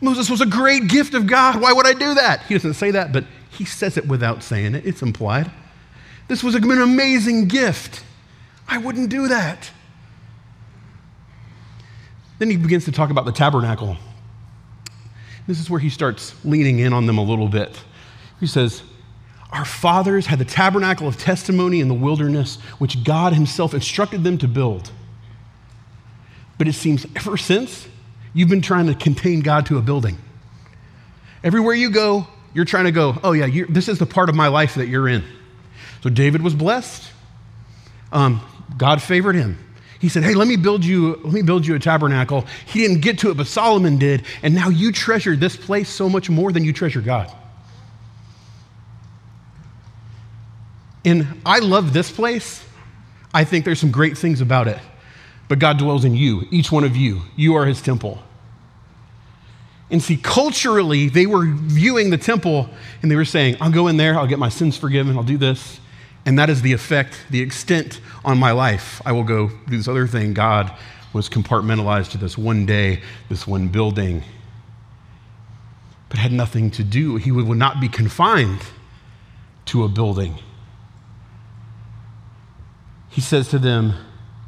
Moses 0.00 0.28
was 0.28 0.40
a 0.40 0.46
great 0.46 0.88
gift 0.88 1.14
of 1.14 1.26
God. 1.26 1.60
Why 1.60 1.72
would 1.72 1.86
I 1.86 1.94
do 1.94 2.14
that? 2.14 2.42
He 2.42 2.54
doesn't 2.54 2.74
say 2.74 2.90
that, 2.90 3.12
but 3.12 3.24
he 3.50 3.64
says 3.64 3.96
it 3.96 4.06
without 4.06 4.42
saying 4.42 4.74
it. 4.74 4.86
It's 4.86 5.02
implied. 5.02 5.50
This 6.28 6.42
was 6.44 6.54
an 6.54 6.70
amazing 6.70 7.48
gift. 7.48 8.04
I 8.68 8.78
wouldn't 8.78 9.08
do 9.08 9.28
that. 9.28 9.70
Then 12.44 12.50
he 12.50 12.58
begins 12.58 12.84
to 12.84 12.92
talk 12.92 13.08
about 13.08 13.24
the 13.24 13.32
tabernacle. 13.32 13.96
This 15.46 15.58
is 15.58 15.70
where 15.70 15.80
he 15.80 15.88
starts 15.88 16.34
leaning 16.44 16.78
in 16.78 16.92
on 16.92 17.06
them 17.06 17.16
a 17.16 17.22
little 17.22 17.48
bit. 17.48 17.80
He 18.38 18.46
says, 18.46 18.82
Our 19.50 19.64
fathers 19.64 20.26
had 20.26 20.38
the 20.38 20.44
tabernacle 20.44 21.08
of 21.08 21.16
testimony 21.16 21.80
in 21.80 21.88
the 21.88 21.94
wilderness, 21.94 22.56
which 22.76 23.02
God 23.02 23.32
Himself 23.32 23.72
instructed 23.72 24.24
them 24.24 24.36
to 24.36 24.46
build. 24.46 24.90
But 26.58 26.68
it 26.68 26.74
seems 26.74 27.06
ever 27.16 27.38
since, 27.38 27.88
You've 28.34 28.50
been 28.50 28.60
trying 28.60 28.88
to 28.88 28.94
contain 28.94 29.40
God 29.40 29.64
to 29.66 29.78
a 29.78 29.80
building. 29.80 30.18
Everywhere 31.42 31.74
you 31.74 31.88
go, 31.88 32.26
you're 32.52 32.66
trying 32.66 32.84
to 32.84 32.92
go, 32.92 33.18
oh, 33.24 33.32
yeah, 33.32 33.64
this 33.70 33.88
is 33.88 33.98
the 33.98 34.06
part 34.06 34.28
of 34.28 34.34
my 34.34 34.48
life 34.48 34.74
that 34.74 34.88
you're 34.88 35.08
in. 35.08 35.24
So 36.02 36.10
David 36.10 36.42
was 36.42 36.54
blessed. 36.54 37.10
Um, 38.12 38.42
God 38.76 39.00
favored 39.00 39.34
him. 39.34 39.56
He 40.04 40.10
said, 40.10 40.22
Hey, 40.22 40.34
let 40.34 40.46
me 40.46 40.56
build 40.56 40.84
you, 40.84 41.18
let 41.24 41.32
me 41.32 41.40
build 41.40 41.64
you 41.64 41.74
a 41.76 41.78
tabernacle. 41.78 42.44
He 42.66 42.80
didn't 42.80 43.00
get 43.00 43.20
to 43.20 43.30
it, 43.30 43.38
but 43.38 43.46
Solomon 43.46 43.96
did. 43.96 44.26
And 44.42 44.54
now 44.54 44.68
you 44.68 44.92
treasure 44.92 45.34
this 45.34 45.56
place 45.56 45.88
so 45.88 46.10
much 46.10 46.28
more 46.28 46.52
than 46.52 46.62
you 46.62 46.74
treasure 46.74 47.00
God. 47.00 47.34
And 51.06 51.40
I 51.46 51.60
love 51.60 51.94
this 51.94 52.12
place. 52.12 52.62
I 53.32 53.44
think 53.44 53.64
there's 53.64 53.80
some 53.80 53.90
great 53.90 54.18
things 54.18 54.42
about 54.42 54.68
it. 54.68 54.78
But 55.48 55.58
God 55.58 55.78
dwells 55.78 56.04
in 56.04 56.14
you, 56.14 56.46
each 56.50 56.70
one 56.70 56.84
of 56.84 56.94
you. 56.94 57.22
You 57.34 57.54
are 57.54 57.64
his 57.64 57.80
temple. 57.80 58.22
And 59.90 60.02
see, 60.02 60.18
culturally, 60.18 61.08
they 61.08 61.24
were 61.24 61.46
viewing 61.46 62.10
the 62.10 62.18
temple 62.18 62.68
and 63.00 63.10
they 63.10 63.16
were 63.16 63.24
saying, 63.24 63.56
I'll 63.58 63.72
go 63.72 63.88
in 63.88 63.96
there, 63.96 64.18
I'll 64.18 64.26
get 64.26 64.38
my 64.38 64.50
sins 64.50 64.76
forgiven, 64.76 65.16
I'll 65.16 65.22
do 65.22 65.38
this. 65.38 65.80
And 66.26 66.38
that 66.38 66.48
is 66.48 66.62
the 66.62 66.72
effect, 66.72 67.18
the 67.30 67.40
extent 67.40 68.00
on 68.24 68.38
my 68.38 68.52
life. 68.52 69.02
I 69.04 69.12
will 69.12 69.24
go 69.24 69.48
do 69.48 69.76
this 69.76 69.88
other 69.88 70.06
thing. 70.06 70.32
God 70.32 70.74
was 71.12 71.28
compartmentalized 71.28 72.10
to 72.12 72.18
this 72.18 72.36
one 72.38 72.66
day, 72.66 73.02
this 73.28 73.46
one 73.46 73.68
building, 73.68 74.22
but 76.08 76.18
had 76.18 76.32
nothing 76.32 76.70
to 76.72 76.82
do. 76.82 77.16
He 77.16 77.30
would 77.30 77.58
not 77.58 77.80
be 77.80 77.88
confined 77.88 78.60
to 79.66 79.84
a 79.84 79.88
building. 79.88 80.38
He 83.10 83.20
says 83.20 83.48
to 83.48 83.58
them, 83.58 83.94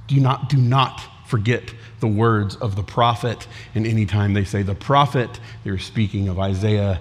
Do 0.09 0.19
not, 0.19 0.49
do 0.49 0.57
not 0.57 1.01
forget 1.27 1.75
the 2.01 2.09
words 2.09 2.57
of 2.57 2.75
the 2.77 2.83
prophet. 2.83 3.47
And 3.75 3.87
anytime 3.87 4.35
they 4.35 4.45
say 4.45 4.63
the 4.63 4.75
prophet, 4.75 5.41
they're 5.65 5.79
speaking 5.79 6.29
of 6.29 6.39
Isaiah 6.39 7.01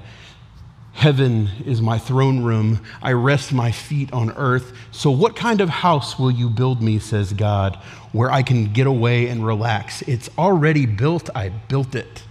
Heaven 0.95 1.49
is 1.65 1.81
my 1.81 1.99
throne 1.99 2.41
room. 2.41 2.81
I 3.01 3.11
rest 3.11 3.51
my 3.51 3.69
feet 3.69 4.13
on 4.13 4.31
earth. 4.31 4.71
So, 4.91 5.11
what 5.11 5.35
kind 5.35 5.59
of 5.59 5.67
house 5.67 6.17
will 6.17 6.31
you 6.31 6.49
build 6.49 6.81
me, 6.81 6.99
says 6.99 7.33
God, 7.33 7.75
where 8.13 8.31
I 8.31 8.43
can 8.43 8.71
get 8.71 8.87
away 8.87 9.27
and 9.27 9.45
relax? 9.45 10.03
It's 10.03 10.29
already 10.37 10.85
built. 10.85 11.29
I 11.35 11.49
built 11.49 11.95
it. 11.95 12.23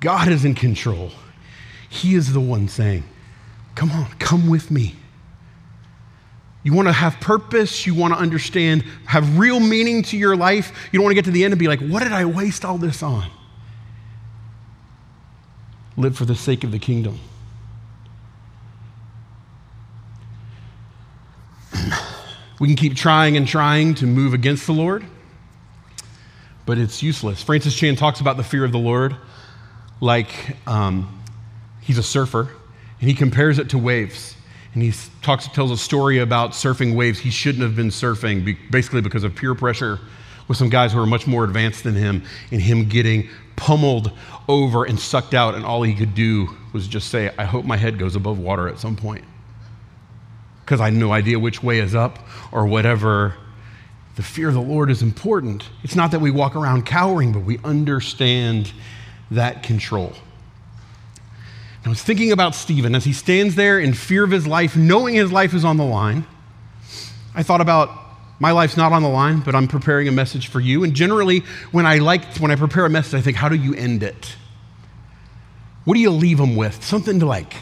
God 0.00 0.28
is 0.28 0.44
in 0.44 0.54
control. 0.54 1.12
He 1.88 2.14
is 2.14 2.34
the 2.34 2.40
one 2.40 2.68
saying, 2.68 3.04
Come 3.74 3.90
on, 3.90 4.06
come 4.18 4.50
with 4.50 4.70
me. 4.70 4.96
You 6.62 6.74
want 6.74 6.88
to 6.88 6.92
have 6.92 7.18
purpose. 7.20 7.86
You 7.86 7.94
want 7.94 8.12
to 8.12 8.20
understand, 8.20 8.84
have 9.06 9.38
real 9.38 9.60
meaning 9.60 10.02
to 10.04 10.18
your 10.18 10.36
life. 10.36 10.90
You 10.92 10.98
don't 10.98 11.04
want 11.04 11.12
to 11.12 11.14
get 11.14 11.24
to 11.24 11.30
the 11.30 11.44
end 11.44 11.54
and 11.54 11.58
be 11.58 11.68
like, 11.68 11.80
What 11.80 12.02
did 12.02 12.12
I 12.12 12.26
waste 12.26 12.66
all 12.66 12.76
this 12.76 13.02
on? 13.02 13.30
Live 15.98 16.16
for 16.16 16.24
the 16.24 16.34
sake 16.36 16.62
of 16.62 16.70
the 16.70 16.78
kingdom. 16.78 17.18
we 22.60 22.68
can 22.68 22.76
keep 22.76 22.94
trying 22.94 23.36
and 23.36 23.48
trying 23.48 23.94
to 23.96 24.06
move 24.06 24.32
against 24.32 24.66
the 24.66 24.72
Lord, 24.72 25.04
but 26.66 26.78
it's 26.78 27.02
useless. 27.02 27.42
Francis 27.42 27.74
Chan 27.74 27.96
talks 27.96 28.20
about 28.20 28.36
the 28.36 28.44
fear 28.44 28.64
of 28.64 28.70
the 28.70 28.78
Lord 28.78 29.16
like 30.00 30.56
um, 30.68 31.20
he's 31.80 31.98
a 31.98 32.02
surfer, 32.02 32.48
and 33.00 33.08
he 33.08 33.14
compares 33.14 33.58
it 33.58 33.70
to 33.70 33.78
waves. 33.78 34.36
And 34.74 34.82
he 34.82 34.92
talks, 35.22 35.48
tells 35.48 35.72
a 35.72 35.76
story 35.76 36.18
about 36.18 36.52
surfing 36.52 36.94
waves 36.94 37.18
he 37.18 37.30
shouldn't 37.30 37.64
have 37.64 37.74
been 37.74 37.88
surfing, 37.88 38.56
basically 38.70 39.00
because 39.00 39.24
of 39.24 39.34
peer 39.34 39.56
pressure 39.56 39.98
with 40.46 40.56
some 40.56 40.68
guys 40.68 40.92
who 40.92 41.00
are 41.00 41.06
much 41.06 41.26
more 41.26 41.42
advanced 41.42 41.82
than 41.82 41.94
him, 41.94 42.22
and 42.52 42.62
him 42.62 42.88
getting 42.88 43.28
pummeled 43.58 44.10
over 44.48 44.84
and 44.84 44.98
sucked 44.98 45.34
out, 45.34 45.54
and 45.54 45.64
all 45.64 45.82
he 45.82 45.94
could 45.94 46.14
do 46.14 46.56
was 46.72 46.88
just 46.88 47.10
say, 47.10 47.32
I 47.36 47.44
hope 47.44 47.64
my 47.64 47.76
head 47.76 47.98
goes 47.98 48.16
above 48.16 48.38
water 48.38 48.68
at 48.68 48.78
some 48.78 48.96
point. 48.96 49.24
Because 50.64 50.80
I 50.80 50.86
had 50.86 50.94
no 50.94 51.12
idea 51.12 51.38
which 51.38 51.62
way 51.62 51.80
is 51.80 51.94
up 51.94 52.18
or 52.52 52.66
whatever. 52.66 53.34
The 54.16 54.22
fear 54.22 54.48
of 54.48 54.54
the 54.54 54.60
Lord 54.60 54.90
is 54.90 55.02
important. 55.02 55.68
It's 55.82 55.94
not 55.94 56.10
that 56.12 56.20
we 56.20 56.30
walk 56.30 56.56
around 56.56 56.86
cowering, 56.86 57.32
but 57.32 57.40
we 57.40 57.58
understand 57.64 58.72
that 59.30 59.62
control. 59.62 60.12
I 61.84 61.88
was 61.88 62.02
thinking 62.02 62.32
about 62.32 62.54
Stephen 62.54 62.94
as 62.94 63.04
he 63.04 63.12
stands 63.12 63.54
there 63.54 63.78
in 63.78 63.94
fear 63.94 64.24
of 64.24 64.30
his 64.30 64.46
life, 64.46 64.76
knowing 64.76 65.14
his 65.14 65.32
life 65.32 65.54
is 65.54 65.64
on 65.64 65.78
the 65.78 65.84
line. 65.84 66.26
I 67.34 67.42
thought 67.42 67.60
about 67.60 67.90
my 68.40 68.52
life's 68.52 68.76
not 68.76 68.92
on 68.92 69.02
the 69.02 69.08
line, 69.08 69.40
but 69.40 69.54
I'm 69.54 69.68
preparing 69.68 70.08
a 70.08 70.12
message 70.12 70.48
for 70.48 70.60
you. 70.60 70.84
And 70.84 70.94
generally, 70.94 71.40
when 71.72 71.86
I 71.86 71.98
like 71.98 72.36
when 72.38 72.50
I 72.50 72.56
prepare 72.56 72.86
a 72.86 72.90
message, 72.90 73.14
I 73.14 73.22
think, 73.22 73.36
how 73.36 73.48
do 73.48 73.56
you 73.56 73.74
end 73.74 74.02
it? 74.02 74.36
What 75.84 75.94
do 75.94 76.00
you 76.00 76.10
leave 76.10 76.38
them 76.38 76.54
with? 76.54 76.84
Something 76.84 77.18
to 77.20 77.26
like. 77.26 77.54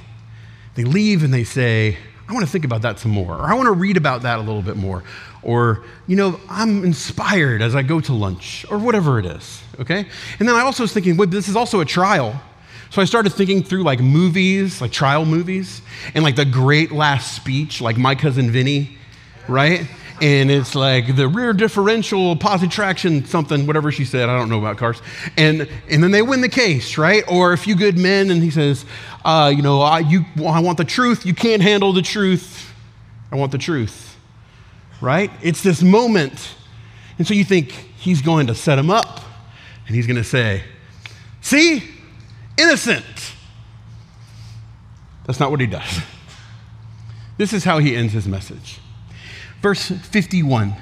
They 0.74 0.84
leave 0.84 1.22
and 1.22 1.32
they 1.32 1.44
say, 1.44 1.96
I 2.28 2.32
want 2.32 2.44
to 2.44 2.50
think 2.50 2.64
about 2.64 2.82
that 2.82 2.98
some 2.98 3.12
more, 3.12 3.36
or 3.36 3.44
I 3.44 3.54
want 3.54 3.66
to 3.66 3.72
read 3.72 3.96
about 3.96 4.22
that 4.22 4.38
a 4.38 4.42
little 4.42 4.62
bit 4.62 4.76
more, 4.76 5.04
or, 5.42 5.84
you 6.08 6.16
know, 6.16 6.40
I'm 6.50 6.84
inspired 6.84 7.62
as 7.62 7.76
I 7.76 7.82
go 7.82 8.00
to 8.00 8.12
lunch, 8.12 8.66
or 8.68 8.78
whatever 8.78 9.20
it 9.20 9.26
is, 9.26 9.62
okay? 9.78 10.06
And 10.40 10.48
then 10.48 10.56
I 10.56 10.62
also 10.62 10.82
was 10.82 10.92
thinking, 10.92 11.16
well, 11.16 11.28
this 11.28 11.48
is 11.48 11.54
also 11.54 11.80
a 11.80 11.84
trial. 11.84 12.40
So 12.90 13.00
I 13.00 13.04
started 13.04 13.32
thinking 13.32 13.62
through 13.62 13.84
like 13.84 14.00
movies, 14.00 14.80
like 14.80 14.90
trial 14.90 15.24
movies, 15.24 15.82
and 16.14 16.24
like 16.24 16.34
the 16.34 16.44
great 16.44 16.90
last 16.90 17.36
speech, 17.36 17.80
like 17.80 17.96
My 17.96 18.16
Cousin 18.16 18.50
Vinny, 18.50 18.98
right? 19.46 19.86
And 20.20 20.50
it's 20.50 20.74
like 20.74 21.14
the 21.14 21.28
rear 21.28 21.52
differential 21.52 22.36
positive 22.36 22.72
traction 22.72 23.24
something 23.26 23.66
whatever 23.66 23.92
she 23.92 24.04
said. 24.04 24.28
I 24.28 24.38
don't 24.38 24.48
know 24.48 24.58
about 24.58 24.78
cars. 24.78 25.00
And 25.36 25.68
and 25.90 26.02
then 26.02 26.10
they 26.10 26.22
win 26.22 26.40
the 26.40 26.48
case 26.48 26.96
right? 26.96 27.24
Or 27.28 27.52
a 27.52 27.58
few 27.58 27.76
good 27.76 27.98
men 27.98 28.30
and 28.30 28.42
he 28.42 28.50
says 28.50 28.84
uh, 29.24 29.52
you 29.54 29.62
know 29.62 29.80
I, 29.80 30.00
you, 30.00 30.24
I 30.46 30.60
want 30.60 30.78
the 30.78 30.84
truth. 30.84 31.26
You 31.26 31.34
can't 31.34 31.62
handle 31.62 31.92
the 31.92 32.02
truth. 32.02 32.72
I 33.30 33.36
want 33.36 33.52
the 33.52 33.58
truth. 33.58 34.16
Right? 35.00 35.30
It's 35.42 35.62
this 35.62 35.82
moment. 35.82 36.54
And 37.18 37.26
so 37.26 37.34
you 37.34 37.44
think 37.44 37.70
he's 37.70 38.22
going 38.22 38.46
to 38.46 38.54
set 38.54 38.78
him 38.78 38.90
up. 38.90 39.20
And 39.86 39.94
he's 39.94 40.06
going 40.06 40.16
to 40.16 40.24
say 40.24 40.62
see? 41.40 41.82
Innocent. 42.56 43.04
That's 45.26 45.38
not 45.38 45.50
what 45.50 45.60
he 45.60 45.66
does. 45.66 46.00
This 47.38 47.52
is 47.52 47.64
how 47.64 47.80
he 47.80 47.94
ends 47.94 48.14
his 48.14 48.26
message 48.26 48.80
Verse 49.62 49.88
51 49.88 50.74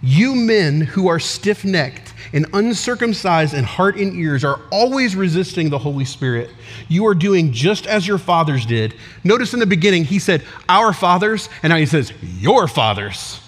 You 0.00 0.34
men 0.34 0.80
who 0.80 1.08
are 1.08 1.18
stiff 1.18 1.64
necked 1.64 2.14
and 2.32 2.46
uncircumcised 2.54 3.54
in 3.54 3.64
heart 3.64 3.96
and 3.96 4.14
ears 4.14 4.44
are 4.44 4.60
always 4.70 5.14
resisting 5.14 5.68
the 5.68 5.78
Holy 5.78 6.04
Spirit. 6.04 6.50
You 6.88 7.06
are 7.06 7.14
doing 7.14 7.52
just 7.52 7.86
as 7.86 8.06
your 8.06 8.18
fathers 8.18 8.64
did. 8.64 8.94
Notice 9.22 9.52
in 9.52 9.60
the 9.60 9.66
beginning, 9.66 10.04
he 10.04 10.18
said, 10.18 10.42
Our 10.68 10.92
fathers, 10.92 11.48
and 11.62 11.70
now 11.70 11.76
he 11.76 11.86
says, 11.86 12.12
Your 12.22 12.68
fathers. 12.68 13.41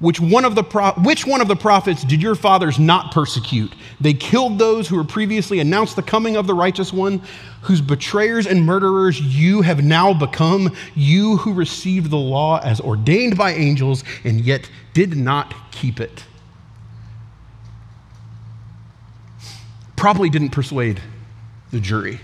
Which 0.00 0.18
one, 0.18 0.46
of 0.46 0.54
the 0.54 0.64
pro- 0.64 0.92
which 0.92 1.26
one 1.26 1.42
of 1.42 1.48
the 1.48 1.56
prophets 1.56 2.04
did 2.04 2.22
your 2.22 2.34
fathers 2.34 2.78
not 2.78 3.12
persecute? 3.12 3.74
They 4.00 4.14
killed 4.14 4.58
those 4.58 4.88
who 4.88 4.96
were 4.96 5.04
previously 5.04 5.60
announced 5.60 5.94
the 5.94 6.02
coming 6.02 6.36
of 6.36 6.46
the 6.46 6.54
righteous 6.54 6.90
one, 6.90 7.20
whose 7.60 7.82
betrayers 7.82 8.46
and 8.46 8.64
murderers 8.64 9.20
you 9.20 9.60
have 9.60 9.84
now 9.84 10.14
become, 10.14 10.74
you 10.94 11.36
who 11.36 11.52
received 11.52 12.10
the 12.10 12.16
law 12.16 12.60
as 12.60 12.80
ordained 12.80 13.36
by 13.36 13.52
angels 13.52 14.02
and 14.24 14.40
yet 14.40 14.70
did 14.94 15.18
not 15.18 15.54
keep 15.70 16.00
it. 16.00 16.24
Probably 19.96 20.30
didn't 20.30 20.50
persuade 20.50 20.98
the 21.72 21.80
jury. 21.80 22.20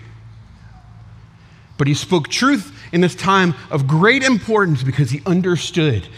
But 1.76 1.88
he 1.88 1.92
spoke 1.92 2.28
truth 2.28 2.74
in 2.90 3.02
this 3.02 3.14
time 3.14 3.54
of 3.70 3.86
great 3.86 4.22
importance 4.22 4.82
because 4.82 5.10
he 5.10 5.20
understood 5.26 6.08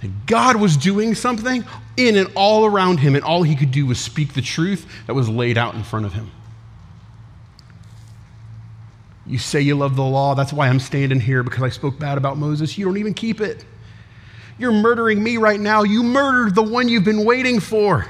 that 0.00 0.26
God 0.26 0.56
was 0.56 0.76
doing 0.76 1.14
something 1.14 1.64
in 1.96 2.16
and 2.16 2.30
all 2.34 2.64
around 2.64 3.00
him, 3.00 3.14
and 3.14 3.24
all 3.24 3.42
he 3.42 3.56
could 3.56 3.70
do 3.70 3.86
was 3.86 3.98
speak 3.98 4.34
the 4.34 4.42
truth 4.42 4.86
that 5.06 5.14
was 5.14 5.28
laid 5.28 5.58
out 5.58 5.74
in 5.74 5.82
front 5.82 6.06
of 6.06 6.12
him. 6.12 6.30
You 9.26 9.38
say 9.38 9.60
you 9.60 9.74
love 9.74 9.94
the 9.94 10.04
law. 10.04 10.34
That's 10.34 10.52
why 10.52 10.68
I'm 10.68 10.80
standing 10.80 11.20
here 11.20 11.42
because 11.42 11.62
I 11.62 11.68
spoke 11.68 11.98
bad 11.98 12.16
about 12.16 12.38
Moses. 12.38 12.78
You 12.78 12.86
don't 12.86 12.96
even 12.96 13.12
keep 13.12 13.40
it. 13.40 13.64
You're 14.58 14.72
murdering 14.72 15.22
me 15.22 15.36
right 15.36 15.60
now. 15.60 15.82
You 15.82 16.02
murdered 16.02 16.54
the 16.54 16.62
one 16.62 16.88
you've 16.88 17.04
been 17.04 17.24
waiting 17.24 17.60
for. 17.60 18.06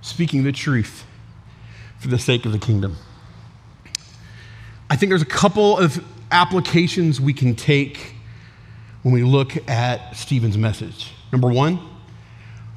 Speaking 0.00 0.42
the 0.42 0.52
truth 0.52 1.04
for 1.98 2.08
the 2.08 2.18
sake 2.18 2.46
of 2.46 2.52
the 2.52 2.58
kingdom. 2.58 2.96
I 4.90 4.96
think 4.96 5.10
there's 5.10 5.22
a 5.22 5.26
couple 5.26 5.78
of 5.78 6.02
applications 6.30 7.20
we 7.20 7.32
can 7.32 7.54
take 7.54 8.14
when 9.02 9.12
we 9.14 9.22
look 9.22 9.68
at 9.68 10.16
Stephen's 10.16 10.56
message. 10.56 11.12
Number 11.32 11.48
one, 11.48 11.78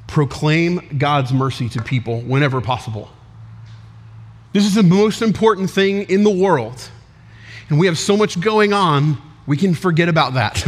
proclaim 0.06 0.98
God's 0.98 1.32
mercy 1.32 1.68
to 1.70 1.82
people 1.82 2.20
whenever 2.20 2.60
possible. 2.60 3.10
This 4.52 4.66
is 4.66 4.74
the 4.74 4.82
most 4.82 5.22
important 5.22 5.70
thing 5.70 6.02
in 6.10 6.24
the 6.24 6.30
world. 6.30 6.90
and 7.70 7.80
we 7.80 7.86
have 7.86 7.98
so 7.98 8.16
much 8.16 8.38
going 8.38 8.74
on, 8.74 9.16
we 9.46 9.56
can 9.56 9.74
forget 9.74 10.10
about 10.10 10.34
that. 10.34 10.66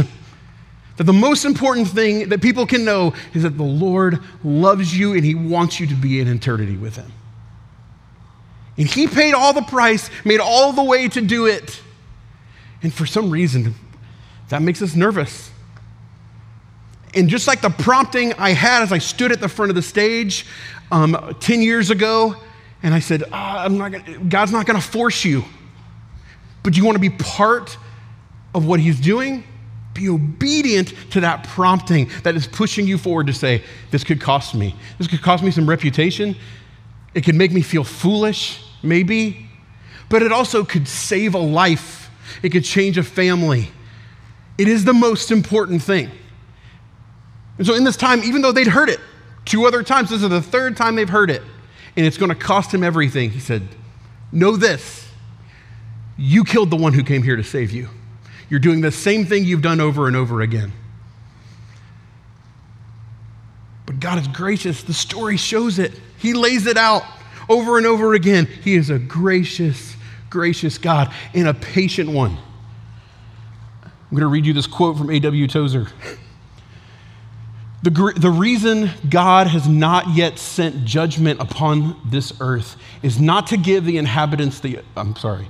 that 0.97 1.03
the 1.03 1.13
most 1.13 1.45
important 1.45 1.87
thing 1.87 2.29
that 2.29 2.41
people 2.41 2.65
can 2.65 2.83
know 2.83 3.13
is 3.35 3.43
that 3.43 3.57
the 3.57 3.63
Lord 3.63 4.19
loves 4.43 4.97
you 4.97 5.13
and 5.13 5.23
He 5.23 5.35
wants 5.35 5.79
you 5.79 5.85
to 5.87 5.95
be 5.95 6.19
in 6.19 6.27
eternity 6.27 6.77
with 6.77 6.95
Him. 6.95 7.11
And 8.77 8.87
He 8.87 9.07
paid 9.07 9.33
all 9.33 9.53
the 9.53 9.61
price, 9.61 10.09
made 10.23 10.39
all 10.39 10.73
the 10.73 10.83
way 10.83 11.07
to 11.09 11.21
do 11.21 11.45
it. 11.45 11.81
And 12.81 12.93
for 12.93 13.05
some 13.05 13.31
reason, 13.31 13.73
that 14.49 14.61
makes 14.61 14.81
us 14.81 14.95
nervous. 14.95 15.51
And 17.13 17.29
just 17.29 17.47
like 17.47 17.61
the 17.61 17.69
prompting 17.69 18.33
I 18.33 18.51
had 18.51 18.83
as 18.83 18.91
I 18.91 18.97
stood 18.97 19.31
at 19.31 19.39
the 19.39 19.47
front 19.47 19.69
of 19.69 19.75
the 19.75 19.81
stage 19.81 20.45
um, 20.91 21.35
10 21.39 21.61
years 21.61 21.89
ago, 21.89 22.35
and 22.83 22.93
I 22.93 22.99
said, 22.99 23.23
oh, 23.23 23.29
I'm 23.31 23.77
not 23.77 23.93
gonna, 23.93 24.19
God's 24.19 24.51
not 24.51 24.65
going 24.65 24.79
to 24.79 24.85
force 24.85 25.23
you, 25.23 25.43
but 26.61 26.75
you 26.75 26.83
want 26.83 26.95
to 26.95 27.01
be 27.01 27.09
part 27.09 27.77
of 28.53 28.65
what 28.65 28.79
He's 28.79 28.99
doing? 28.99 29.43
Be 29.93 30.09
obedient 30.09 30.93
to 31.11 31.21
that 31.21 31.45
prompting 31.45 32.09
that 32.23 32.35
is 32.35 32.47
pushing 32.47 32.85
you 32.85 32.97
forward 32.97 33.27
to 33.27 33.33
say, 33.33 33.63
This 33.91 34.03
could 34.03 34.19
cost 34.19 34.53
me. 34.53 34.75
This 34.97 35.07
could 35.07 35.21
cost 35.21 35.43
me 35.43 35.51
some 35.51 35.69
reputation. 35.69 36.35
It 37.13 37.23
could 37.23 37.35
make 37.35 37.51
me 37.51 37.61
feel 37.61 37.83
foolish, 37.83 38.61
maybe, 38.85 39.49
but 40.09 40.21
it 40.21 40.31
also 40.31 40.63
could 40.63 40.87
save 40.87 41.33
a 41.33 41.39
life. 41.39 42.09
It 42.43 42.49
could 42.49 42.63
change 42.63 42.97
a 42.97 43.03
family. 43.03 43.69
It 44.57 44.67
is 44.67 44.85
the 44.85 44.93
most 44.93 45.31
important 45.31 45.81
thing. 45.81 46.09
And 47.57 47.65
so, 47.65 47.73
in 47.73 47.83
this 47.83 47.97
time, 47.97 48.23
even 48.23 48.41
though 48.41 48.51
they'd 48.51 48.67
heard 48.67 48.89
it 48.89 48.99
two 49.45 49.65
other 49.65 49.83
times, 49.83 50.09
this 50.09 50.23
is 50.23 50.29
the 50.29 50.41
third 50.41 50.75
time 50.75 50.95
they've 50.95 51.09
heard 51.09 51.29
it, 51.29 51.41
and 51.95 52.05
it's 52.05 52.17
going 52.17 52.29
to 52.29 52.35
cost 52.35 52.73
him 52.73 52.83
everything, 52.83 53.31
he 53.31 53.39
said, 53.39 53.67
Know 54.31 54.57
this 54.57 55.05
you 56.17 56.43
killed 56.43 56.69
the 56.69 56.77
one 56.77 56.93
who 56.93 57.03
came 57.03 57.23
here 57.23 57.35
to 57.35 57.43
save 57.43 57.71
you. 57.71 57.89
You're 58.49 58.59
doing 58.59 58.81
the 58.81 58.91
same 58.91 59.25
thing 59.25 59.43
you've 59.43 59.61
done 59.61 59.81
over 59.81 60.07
and 60.07 60.15
over 60.15 60.41
again. 60.41 60.71
But 63.85 63.99
God 63.99 64.19
is 64.19 64.27
gracious. 64.27 64.83
The 64.83 64.93
story 64.93 65.37
shows 65.37 65.79
it, 65.79 65.93
He 66.17 66.33
lays 66.33 66.65
it 66.67 66.77
out 66.77 67.03
over 67.49 67.77
and 67.77 67.85
over 67.85 68.13
again. 68.13 68.45
He 68.45 68.75
is 68.75 68.89
a 68.89 68.99
gracious, 68.99 69.95
gracious 70.29 70.77
God 70.77 71.13
and 71.33 71.47
a 71.47 71.53
patient 71.53 72.09
one. 72.09 72.37
I'm 73.83 73.91
going 74.11 74.21
to 74.21 74.27
read 74.27 74.45
you 74.45 74.53
this 74.53 74.67
quote 74.67 74.97
from 74.97 75.09
A.W. 75.09 75.47
Tozer. 75.47 75.87
The, 77.85 78.13
the 78.17 78.31
reason 78.31 78.89
God 79.07 79.45
has 79.45 79.67
not 79.67 80.15
yet 80.15 80.39
sent 80.39 80.85
judgment 80.85 81.39
upon 81.39 81.95
this 82.09 82.33
earth 82.39 82.77
is 83.03 83.19
not 83.19 83.45
to 83.47 83.57
give 83.57 83.85
the 83.85 83.99
inhabitants 83.99 84.59
the, 84.59 84.79
I'm 84.95 85.15
sorry, 85.15 85.47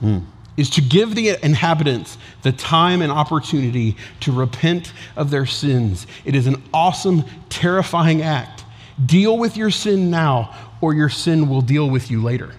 hmm, 0.00 0.18
is 0.56 0.70
to 0.70 0.80
give 0.80 1.14
the 1.14 1.38
inhabitants 1.40 2.18
the 2.42 2.50
time 2.50 3.00
and 3.00 3.12
opportunity 3.12 3.96
to 4.20 4.32
repent 4.32 4.92
of 5.14 5.30
their 5.30 5.46
sins. 5.46 6.08
It 6.24 6.34
is 6.34 6.48
an 6.48 6.60
awesome, 6.74 7.22
terrifying 7.48 8.22
act. 8.22 8.64
Deal 9.06 9.38
with 9.38 9.56
your 9.56 9.70
sin 9.70 10.10
now, 10.10 10.54
or 10.82 10.92
your 10.92 11.08
sin 11.08 11.48
will 11.48 11.62
deal 11.62 11.88
with 11.88 12.10
you 12.10 12.20
later. 12.20 12.52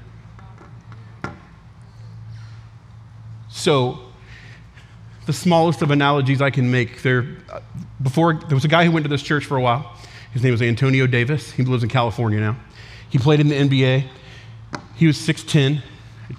So, 3.49 3.99
the 5.27 5.33
smallest 5.33 5.81
of 5.83 5.91
analogies 5.91 6.41
I 6.41 6.49
can 6.49 6.71
make. 6.71 7.03
There, 7.03 7.27
before 8.01 8.33
there 8.33 8.55
was 8.55 8.65
a 8.65 8.69
guy 8.69 8.85
who 8.85 8.91
went 8.91 9.03
to 9.03 9.09
this 9.09 9.21
church 9.21 9.45
for 9.45 9.57
a 9.57 9.61
while. 9.61 9.95
His 10.31 10.41
name 10.41 10.51
was 10.51 10.61
Antonio 10.61 11.05
Davis. 11.05 11.51
He 11.51 11.63
lives 11.63 11.83
in 11.83 11.89
California 11.89 12.39
now. 12.39 12.57
He 13.09 13.19
played 13.19 13.39
in 13.39 13.49
the 13.49 13.55
NBA. 13.55 14.07
He 14.95 15.05
was 15.05 15.17
6'10, 15.17 15.83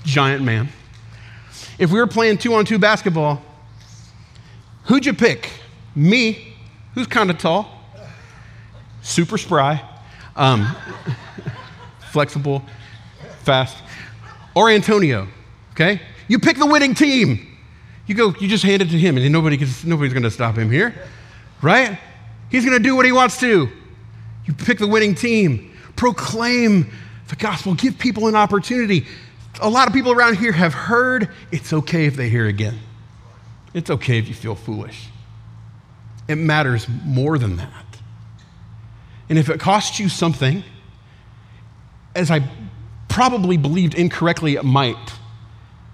giant 0.04 0.42
man. 0.42 0.68
If 1.78 1.92
we 1.92 2.00
were 2.00 2.06
playing 2.06 2.38
two 2.38 2.54
on 2.54 2.64
two 2.64 2.78
basketball, 2.78 3.40
who'd 4.84 5.06
you 5.06 5.14
pick? 5.14 5.50
Me, 5.94 6.54
who's 6.94 7.06
kind 7.06 7.30
of 7.30 7.38
tall, 7.38 7.68
super 9.02 9.38
spry, 9.38 9.80
um, 10.34 10.74
flexible, 12.14 12.62
fast, 13.42 13.76
or 14.54 14.70
Antonio, 14.70 15.26
okay? 15.72 16.00
You 16.28 16.38
pick 16.38 16.56
the 16.56 16.64
winning 16.64 16.94
team. 16.94 17.58
You 18.06 18.14
go, 18.14 18.32
you 18.38 18.46
just 18.46 18.62
hand 18.62 18.82
it 18.82 18.90
to 18.90 18.98
him, 18.98 19.16
and 19.16 19.32
nobody 19.32 19.58
nobody's 19.84 20.12
going 20.12 20.22
to 20.22 20.30
stop 20.30 20.56
him 20.56 20.70
here, 20.70 20.94
right? 21.60 21.98
He's 22.50 22.64
going 22.64 22.76
to 22.76 22.82
do 22.82 22.94
what 22.94 23.04
he 23.04 23.10
wants 23.10 23.40
to. 23.40 23.68
You 24.46 24.54
pick 24.54 24.78
the 24.78 24.86
winning 24.86 25.16
team, 25.16 25.76
proclaim 25.96 26.92
the 27.28 27.36
gospel, 27.36 27.74
give 27.74 27.98
people 27.98 28.28
an 28.28 28.36
opportunity. 28.36 29.06
A 29.60 29.68
lot 29.68 29.88
of 29.88 29.92
people 29.92 30.12
around 30.12 30.36
here 30.36 30.52
have 30.52 30.72
heard 30.72 31.30
it's 31.50 31.72
okay 31.72 32.06
if 32.06 32.14
they 32.14 32.28
hear 32.28 32.46
again. 32.46 32.78
It's 33.72 33.90
okay 33.90 34.18
if 34.18 34.28
you 34.28 34.34
feel 34.34 34.54
foolish. 34.54 35.08
It 36.28 36.36
matters 36.36 36.86
more 37.04 37.38
than 37.38 37.56
that. 37.56 37.84
And 39.28 39.36
if 39.36 39.48
it 39.48 39.58
costs 39.58 39.98
you 39.98 40.08
something, 40.08 40.62
as 42.14 42.30
I 42.30 42.48
probably 43.08 43.56
believed 43.56 43.94
incorrectly 43.94 44.54
it 44.54 44.64
might 44.64 45.12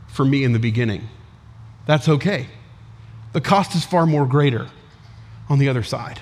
for 0.08 0.24
me 0.24 0.44
in 0.44 0.52
the 0.52 0.58
beginning, 0.58 1.08
that's 1.86 2.08
okay. 2.08 2.46
The 3.32 3.40
cost 3.40 3.74
is 3.74 3.84
far 3.84 4.06
more 4.06 4.26
greater 4.26 4.68
on 5.48 5.58
the 5.58 5.68
other 5.68 5.82
side. 5.82 6.20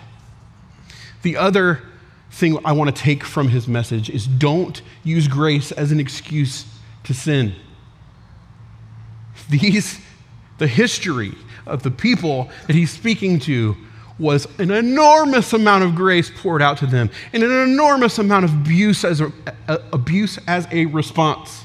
The 1.23 1.37
other 1.37 1.83
thing 2.31 2.59
I 2.65 2.73
want 2.73 2.95
to 2.95 3.03
take 3.03 3.25
from 3.25 3.49
his 3.49 3.67
message 3.67 4.11
is 4.11 4.27
don't 4.27 4.81
use 5.03 5.29
grace 5.29 5.73
as 5.73 5.91
an 5.91 6.01
excuse 6.01 6.67
to 7.05 7.15
sin. 7.15 7.55
These, 9.49 10.01
the 10.59 10.67
history 10.67 11.35
of 11.67 11.83
the 11.83 11.91
people 11.91 12.51
that 12.67 12.77
he's 12.77 12.91
speaking 12.91 13.39
to 13.41 13.77
was 14.19 14.47
an 14.59 14.71
enormous 14.71 15.53
amount 15.53 15.85
of 15.85 15.95
grace 15.95 16.31
poured 16.35 16.61
out 16.61 16.79
to 16.79 16.87
them 16.87 17.11
and 17.33 17.43
an 17.43 17.71
enormous 17.71 18.19
amount 18.19 18.45
of 18.45 18.53
abuse 18.53 19.05
as 19.05 19.21
a, 19.21 19.33
a, 19.69 19.81
abuse 19.93 20.39
as 20.47 20.67
a 20.73 20.87
response. 20.87 21.65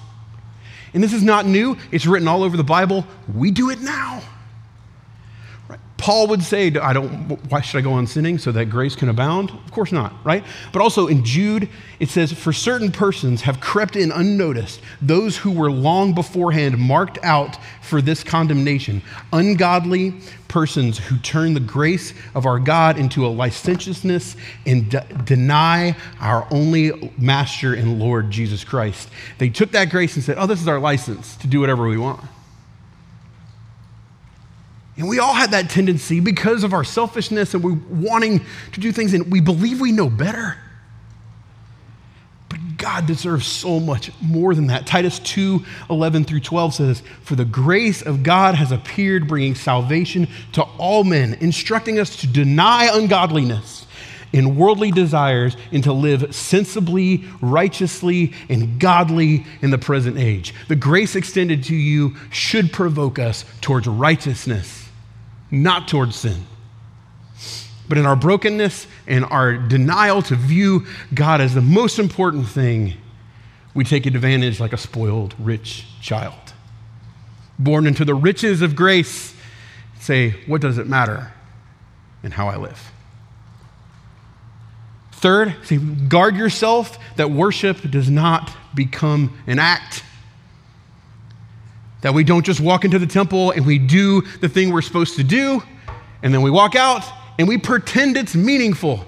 And 0.94 1.04
this 1.04 1.14
is 1.14 1.24
not 1.24 1.46
new, 1.46 1.78
it's 1.92 2.06
written 2.06 2.28
all 2.28 2.44
over 2.44 2.56
the 2.56 2.64
Bible. 2.64 3.08
We 3.34 3.50
do 3.50 3.72
it 3.72 3.82
now. 3.82 4.22
Paul 5.98 6.28
would 6.28 6.44
say, 6.44 6.68
I 6.76 6.92
don't, 6.92 7.40
why 7.50 7.62
should 7.62 7.78
I 7.78 7.82
go 7.82 7.94
on 7.94 8.08
sinning 8.08 8.38
so 8.38 8.52
that 8.52 8.66
grace 8.66 8.96
can 8.96 9.10
abound? 9.10 9.52
Of 9.52 9.72
course 9.72 9.92
not, 9.92 10.14
right? 10.26 10.44
But 10.74 10.82
also 10.82 11.08
in 11.08 11.24
Jude, 11.24 11.70
it 12.00 12.10
says, 12.10 12.34
For 12.34 12.52
certain 12.52 12.92
persons 12.92 13.42
have 13.42 13.62
crept 13.62 13.96
in 13.96 14.12
unnoticed, 14.12 14.82
those 15.02 15.38
who 15.38 15.52
were 15.52 15.72
long 15.72 16.14
beforehand 16.14 16.78
marked 16.78 17.20
out 17.24 17.58
for 17.82 18.02
this 18.02 18.24
condemnation, 18.24 19.02
ungodly 19.32 20.16
persons 20.48 21.00
who 21.00 21.18
turn 21.20 21.54
the 21.54 21.60
grace 21.60 22.14
of 22.36 22.46
our 22.46 22.60
God 22.60 23.00
into 23.00 23.26
a 23.26 23.30
licentiousness 23.30 24.36
and 24.66 24.90
de- 24.92 25.06
deny 25.24 25.96
our 26.20 26.48
only 26.52 27.14
master 27.18 27.74
and 27.74 28.00
Lord 28.00 28.30
Jesus 28.30 28.64
Christ. 28.64 29.10
They 29.38 29.50
took 29.50 29.72
that 29.72 29.90
grace 29.90 30.16
and 30.16 30.24
said, 30.24 30.38
Oh, 30.38 30.48
this 30.48 30.62
is 30.62 30.68
our 30.68 30.80
license 30.80 31.36
to 31.38 31.48
do 31.48 31.60
whatever 31.60 31.88
we 31.88 31.98
want. 31.98 32.24
And 34.98 35.08
we 35.08 35.20
all 35.20 35.34
have 35.34 35.52
that 35.52 35.70
tendency 35.70 36.20
because 36.20 36.64
of 36.64 36.74
our 36.74 36.84
selfishness 36.84 37.54
and 37.54 37.64
we 37.64 37.74
wanting 37.74 38.46
to 38.74 38.80
do 38.80 38.92
things 38.92 39.14
and 39.14 39.32
we 39.32 39.42
believe 39.42 39.82
we 39.82 39.92
know 39.92 40.10
better. 40.10 40.58
But 42.48 42.78
God 42.78 43.08
deserves 43.08 43.48
so 43.48 43.80
much 43.80 44.12
more 44.22 44.54
than 44.54 44.68
that. 44.68 44.86
Titus 44.86 45.18
2 45.20 45.66
11 45.90 46.26
through 46.26 46.42
12 46.42 46.76
says, 46.76 47.04
For 47.24 47.36
the 47.36 47.46
grace 47.46 48.04
of 48.04 48.22
God 48.22 48.54
has 48.54 48.72
appeared, 48.72 49.28
bringing 49.28 49.56
salvation 49.56 50.28
to 50.52 50.62
all 50.62 51.04
men, 51.04 51.34
instructing 51.36 52.00
us 52.00 52.16
to 52.18 52.28
deny 52.28 52.90
ungodliness 52.94 53.88
and 54.34 54.58
worldly 54.58 54.92
desires 54.92 55.56
and 55.72 55.84
to 55.84 55.94
live 55.94 56.34
sensibly, 56.36 57.24
righteously, 57.42 58.34
and 58.50 58.80
godly 58.80 59.46
in 59.62 59.70
the 59.70 59.78
present 59.78 60.18
age. 60.18 60.54
The 60.68 60.76
grace 60.76 61.16
extended 61.16 61.64
to 61.66 61.76
you 61.76 62.16
should 62.32 62.74
provoke 62.74 63.20
us 63.20 63.46
towards 63.62 63.88
righteousness, 63.88 64.83
not 65.54 65.88
towards 65.88 66.16
sin. 66.16 66.46
But 67.88 67.98
in 67.98 68.06
our 68.06 68.16
brokenness 68.16 68.88
and 69.06 69.24
our 69.26 69.56
denial 69.56 70.22
to 70.24 70.36
view 70.36 70.88
God 71.14 71.42
as 71.42 71.54
the 71.54 71.62
most 71.62 72.00
important 72.00 72.48
thing, 72.48 72.96
we 73.76 73.84
take 73.84 74.06
advantage 74.06 74.60
like 74.60 74.74
a 74.74 74.78
spoiled 74.78 75.36
rich 75.38 75.86
child. 76.02 76.34
Born 77.60 77.86
into 77.86 78.04
the 78.04 78.16
riches 78.16 78.62
of 78.62 78.76
grace, 78.76 79.36
say, 80.00 80.32
What 80.48 80.60
does 80.62 80.80
it 80.80 80.88
matter 80.88 81.34
in 82.24 82.32
how 82.32 82.48
I 82.48 82.58
live? 82.58 82.92
Third, 85.12 85.56
say, 85.64 85.78
guard 85.78 86.36
yourself 86.36 86.98
that 87.16 87.30
worship 87.30 87.90
does 87.90 88.10
not 88.10 88.52
become 88.74 89.38
an 89.46 89.60
act. 89.60 90.04
That 92.04 92.14
we 92.14 92.24
don't 92.24 92.46
just 92.46 92.60
walk 92.60 92.86
into 92.86 93.00
the 93.00 93.08
temple 93.08 93.52
and 93.52 93.66
we 93.66 93.80
do 93.80 94.22
the 94.42 94.48
thing 94.48 94.72
we're 94.72 94.82
supposed 94.82 95.16
to 95.16 95.24
do, 95.24 95.64
and 96.22 96.34
then 96.34 96.42
we 96.42 96.52
walk 96.52 96.76
out 96.76 97.04
and 97.40 97.48
we 97.48 97.58
pretend 97.58 98.16
it's 98.16 98.36
meaningful. 98.36 99.06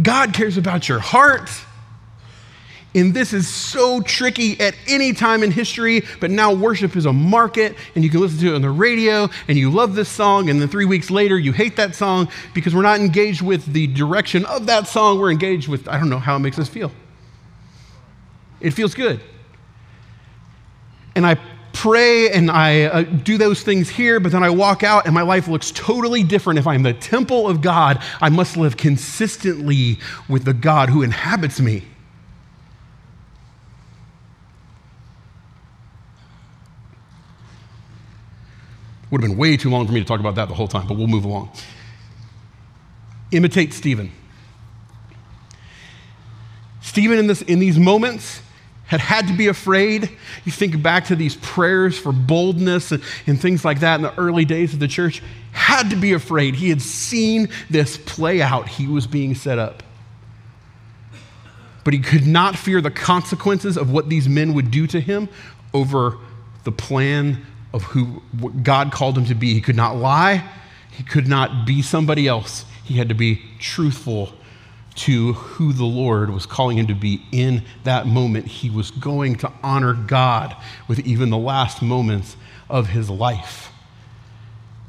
God 0.00 0.32
cares 0.32 0.56
about 0.56 0.88
your 0.88 1.00
heart. 1.00 1.50
And 2.92 3.14
this 3.14 3.32
is 3.32 3.46
so 3.46 4.00
tricky 4.00 4.58
at 4.58 4.74
any 4.88 5.12
time 5.12 5.44
in 5.44 5.52
history, 5.52 6.02
but 6.18 6.30
now 6.30 6.52
worship 6.52 6.96
is 6.96 7.06
a 7.06 7.12
market 7.12 7.76
and 7.94 8.02
you 8.02 8.10
can 8.10 8.20
listen 8.20 8.40
to 8.40 8.52
it 8.52 8.54
on 8.56 8.62
the 8.62 8.70
radio 8.70 9.28
and 9.46 9.56
you 9.56 9.70
love 9.70 9.94
this 9.94 10.08
song, 10.08 10.48
and 10.48 10.60
then 10.60 10.68
three 10.68 10.86
weeks 10.86 11.10
later 11.10 11.38
you 11.38 11.52
hate 11.52 11.76
that 11.76 11.94
song 11.94 12.28
because 12.52 12.74
we're 12.74 12.82
not 12.82 12.98
engaged 12.98 13.42
with 13.42 13.64
the 13.66 13.86
direction 13.88 14.44
of 14.46 14.66
that 14.66 14.88
song. 14.88 15.20
We're 15.20 15.30
engaged 15.30 15.68
with, 15.68 15.86
I 15.88 15.98
don't 15.98 16.08
know 16.08 16.18
how 16.18 16.34
it 16.34 16.40
makes 16.40 16.58
us 16.58 16.68
feel. 16.68 16.90
It 18.60 18.72
feels 18.72 18.94
good. 18.94 19.20
And 21.14 21.26
I 21.26 21.38
pray 21.80 22.30
and 22.30 22.50
I 22.50 22.82
uh, 22.82 23.02
do 23.04 23.38
those 23.38 23.62
things 23.62 23.88
here, 23.88 24.20
but 24.20 24.32
then 24.32 24.42
I 24.42 24.50
walk 24.50 24.82
out 24.82 25.06
and 25.06 25.14
my 25.14 25.22
life 25.22 25.48
looks 25.48 25.70
totally 25.70 26.22
different. 26.22 26.58
If 26.58 26.66
I'm 26.66 26.82
the 26.82 26.92
temple 26.92 27.48
of 27.48 27.62
God, 27.62 28.02
I 28.20 28.28
must 28.28 28.58
live 28.58 28.76
consistently 28.76 29.98
with 30.28 30.44
the 30.44 30.52
God 30.52 30.90
who 30.90 31.00
inhabits 31.00 31.58
me. 31.58 31.84
Would 39.10 39.22
have 39.22 39.30
been 39.30 39.38
way 39.38 39.56
too 39.56 39.70
long 39.70 39.86
for 39.86 39.94
me 39.94 40.00
to 40.00 40.06
talk 40.06 40.20
about 40.20 40.34
that 40.34 40.48
the 40.48 40.54
whole 40.54 40.68
time, 40.68 40.86
but 40.86 40.98
we'll 40.98 41.06
move 41.06 41.24
along. 41.24 41.50
Imitate 43.32 43.72
Stephen. 43.72 44.12
Stephen, 46.82 47.18
in, 47.18 47.26
this, 47.26 47.40
in 47.40 47.58
these 47.58 47.78
moments, 47.78 48.42
had 48.90 48.98
had 48.98 49.28
to 49.28 49.32
be 49.32 49.46
afraid. 49.46 50.10
You 50.44 50.50
think 50.50 50.82
back 50.82 51.04
to 51.06 51.16
these 51.16 51.36
prayers 51.36 51.96
for 51.96 52.10
boldness 52.10 52.90
and, 52.90 53.00
and, 53.24 53.40
things 53.40 53.64
like 53.64 53.80
that 53.80 53.94
in 53.94 54.02
the 54.02 54.12
early 54.18 54.44
days 54.44 54.74
of 54.74 54.80
the 54.80 54.88
church, 54.88 55.22
had 55.52 55.90
to 55.90 55.96
be 55.96 56.12
afraid. 56.12 56.56
He 56.56 56.70
had 56.70 56.82
seen 56.82 57.50
this 57.70 57.96
play 57.96 58.42
out, 58.42 58.66
he 58.68 58.88
was 58.88 59.06
being 59.06 59.36
set 59.36 59.60
up. 59.60 59.84
But 61.84 61.94
he 61.94 62.00
could 62.00 62.26
not 62.26 62.56
fear 62.56 62.80
the 62.80 62.90
consequences 62.90 63.78
of 63.78 63.92
what 63.92 64.08
these 64.08 64.28
men 64.28 64.54
would 64.54 64.72
do 64.72 64.88
to 64.88 65.00
him 65.00 65.28
over 65.72 66.18
the 66.64 66.72
plan 66.72 67.46
of 67.72 67.84
who 67.84 68.20
God 68.64 68.90
called 68.90 69.16
him 69.16 69.24
to 69.26 69.36
be. 69.36 69.54
He 69.54 69.60
could 69.60 69.76
not 69.76 69.94
lie, 69.94 70.50
he 70.90 71.04
could 71.04 71.28
not 71.28 71.64
be 71.64 71.80
somebody 71.80 72.26
else. 72.26 72.64
He 72.82 72.98
had 72.98 73.08
to 73.08 73.14
be 73.14 73.40
truthful 73.60 74.32
to 74.94 75.34
who 75.34 75.72
the 75.72 75.84
Lord 75.84 76.30
was 76.30 76.46
calling 76.46 76.78
him 76.78 76.86
to 76.88 76.94
be 76.94 77.22
in 77.32 77.62
that 77.84 78.06
moment. 78.06 78.46
He 78.46 78.70
was 78.70 78.90
going 78.90 79.36
to 79.36 79.52
honor 79.62 79.94
God 79.94 80.56
with 80.88 81.00
even 81.00 81.30
the 81.30 81.38
last 81.38 81.80
moments 81.80 82.36
of 82.68 82.88
his 82.88 83.08
life. 83.08 83.72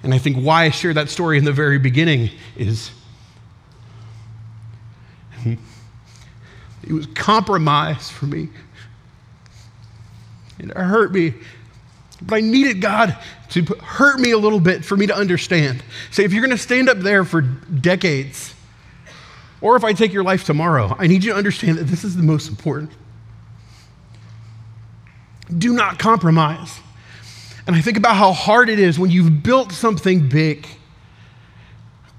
And 0.04 0.14
I 0.14 0.18
think 0.18 0.38
why 0.38 0.66
I 0.66 0.70
shared 0.72 0.98
that 0.98 1.10
story 1.10 1.38
in 1.38 1.46
the 1.46 1.52
very 1.52 1.78
beginning 1.78 2.32
is 2.56 2.92
it 5.46 5.58
was 6.92 7.06
compromise 7.08 8.10
for 8.10 8.26
me. 8.26 8.50
It 10.60 10.72
hurt 10.72 11.12
me 11.12 11.34
but 12.22 12.36
I 12.36 12.42
needed 12.42 12.82
God 12.82 13.18
to 13.50 13.64
hurt 13.82 14.20
me 14.20 14.32
a 14.32 14.38
little 14.38 14.60
bit 14.60 14.86
for 14.86 14.96
me 14.96 15.08
to 15.08 15.16
understand. 15.16 15.84
Say, 16.12 16.24
if 16.24 16.34
you're 16.34 16.46
going 16.46 16.56
to 16.56 16.62
stand 16.62 16.90
up 16.90 17.00
there 17.00 17.26
for 17.26 17.42
decades, 17.42 18.54
or 19.62 19.76
if 19.76 19.84
I 19.84 19.94
take 19.94 20.12
your 20.12 20.24
life 20.24 20.44
tomorrow, 20.44 20.96
I 20.98 21.08
need 21.08 21.24
you 21.24 21.32
to 21.32 21.38
understand 21.38 21.78
that 21.78 21.86
this 21.86 22.04
is 22.04 22.18
the 22.18 22.24
most 22.24 22.50
important. 22.50 22.92
Do 25.56 25.74
not 25.74 26.00
compromise. 26.00 26.80
And 27.68 27.76
I 27.76 27.82
think 27.82 27.98
about 27.98 28.16
how 28.16 28.34
hard 28.34 28.70
it 28.70 28.80
is 28.80 28.98
when 28.98 29.12
you've 29.12 29.44
built 29.44 29.72
something 29.72 30.28
big. 30.28 30.68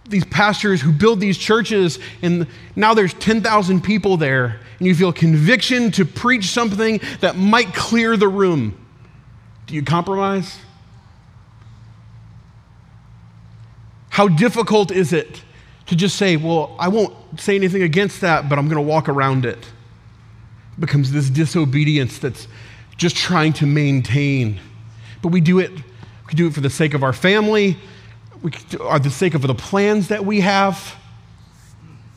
These 0.08 0.24
pastors 0.26 0.80
who 0.80 0.92
build 0.92 1.20
these 1.20 1.36
churches, 1.36 1.98
and 2.22 2.46
now 2.76 2.94
there's 2.94 3.14
10,000 3.14 3.82
people 3.82 4.16
there, 4.16 4.60
and 4.78 4.86
you 4.86 4.94
feel 4.94 5.12
conviction 5.12 5.90
to 5.92 6.04
preach 6.04 6.46
something 6.46 7.00
that 7.20 7.36
might 7.36 7.74
clear 7.74 8.16
the 8.16 8.28
room. 8.28 8.78
Do 9.66 9.74
you 9.74 9.82
compromise? 9.82 10.58
How 14.10 14.28
difficult 14.28 14.90
is 14.90 15.12
it 15.12 15.42
to 15.86 15.96
just 15.96 16.16
say, 16.16 16.36
well, 16.36 16.76
I 16.78 16.88
won't 16.88 17.14
say 17.40 17.56
anything 17.56 17.82
against 17.82 18.20
that, 18.20 18.48
but 18.48 18.58
I'm 18.58 18.66
going 18.66 18.76
to 18.76 18.88
walk 18.88 19.08
around 19.08 19.44
it? 19.44 19.58
Becomes 20.78 21.12
this 21.12 21.28
disobedience 21.28 22.18
that's 22.18 22.48
just 22.96 23.16
trying 23.16 23.52
to 23.54 23.66
maintain. 23.66 24.60
But 25.20 25.28
we 25.28 25.40
do 25.40 25.58
it, 25.58 25.70
we 25.72 26.34
do 26.34 26.46
it 26.46 26.54
for 26.54 26.60
the 26.60 26.70
sake 26.70 26.94
of 26.94 27.02
our 27.02 27.12
family, 27.12 27.76
we, 28.42 28.52
or 28.80 28.98
the 28.98 29.10
sake 29.10 29.34
of 29.34 29.42
the 29.42 29.54
plans 29.54 30.08
that 30.08 30.24
we 30.24 30.40
have. 30.40 30.96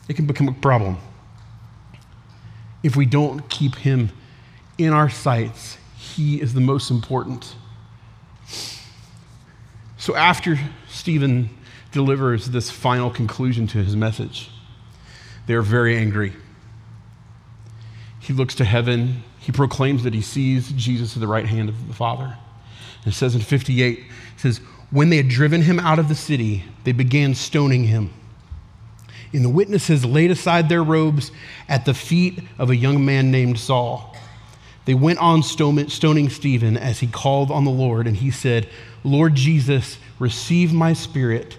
It 0.08 0.14
can 0.14 0.26
become 0.26 0.48
a 0.48 0.52
problem 0.52 0.98
if 2.82 2.96
we 2.96 3.06
don't 3.06 3.48
keep 3.48 3.74
Him 3.76 4.10
in 4.78 4.92
our 4.92 5.10
sights 5.10 5.78
he 6.16 6.40
is 6.40 6.54
the 6.54 6.60
most 6.60 6.90
important. 6.90 7.54
So 9.98 10.14
after 10.14 10.58
Stephen 10.88 11.50
delivers 11.96 12.50
this 12.50 12.70
final 12.70 13.08
conclusion 13.08 13.66
to 13.68 13.82
his 13.82 13.96
message, 13.96 14.50
they're 15.46 15.62
very 15.62 15.96
angry. 15.96 16.34
He 18.20 18.34
looks 18.34 18.54
to 18.56 18.66
heaven. 18.66 19.24
He 19.38 19.50
proclaims 19.50 20.02
that 20.02 20.12
he 20.12 20.20
sees 20.20 20.70
Jesus 20.72 21.16
at 21.16 21.20
the 21.20 21.26
right 21.26 21.46
hand 21.46 21.70
of 21.70 21.88
the 21.88 21.94
Father. 21.94 22.36
And 23.02 23.14
it 23.14 23.16
says 23.16 23.34
in 23.34 23.40
58, 23.40 23.98
it 23.98 24.04
says, 24.36 24.58
When 24.90 25.08
they 25.08 25.16
had 25.16 25.30
driven 25.30 25.62
him 25.62 25.80
out 25.80 25.98
of 25.98 26.10
the 26.10 26.14
city, 26.14 26.64
they 26.84 26.92
began 26.92 27.34
stoning 27.34 27.84
him. 27.84 28.12
And 29.32 29.42
the 29.42 29.48
witnesses 29.48 30.04
laid 30.04 30.30
aside 30.30 30.68
their 30.68 30.84
robes 30.84 31.30
at 31.66 31.86
the 31.86 31.94
feet 31.94 32.42
of 32.58 32.68
a 32.68 32.76
young 32.76 33.06
man 33.06 33.30
named 33.30 33.58
Saul. 33.58 34.14
They 34.84 34.94
went 34.94 35.18
on 35.18 35.42
stoning 35.42 36.28
Stephen 36.28 36.76
as 36.76 37.00
he 37.00 37.06
called 37.06 37.50
on 37.50 37.64
the 37.64 37.70
Lord, 37.70 38.06
and 38.06 38.18
he 38.18 38.30
said, 38.30 38.68
Lord 39.02 39.34
Jesus, 39.34 39.96
receive 40.18 40.74
my 40.74 40.92
spirit. 40.92 41.56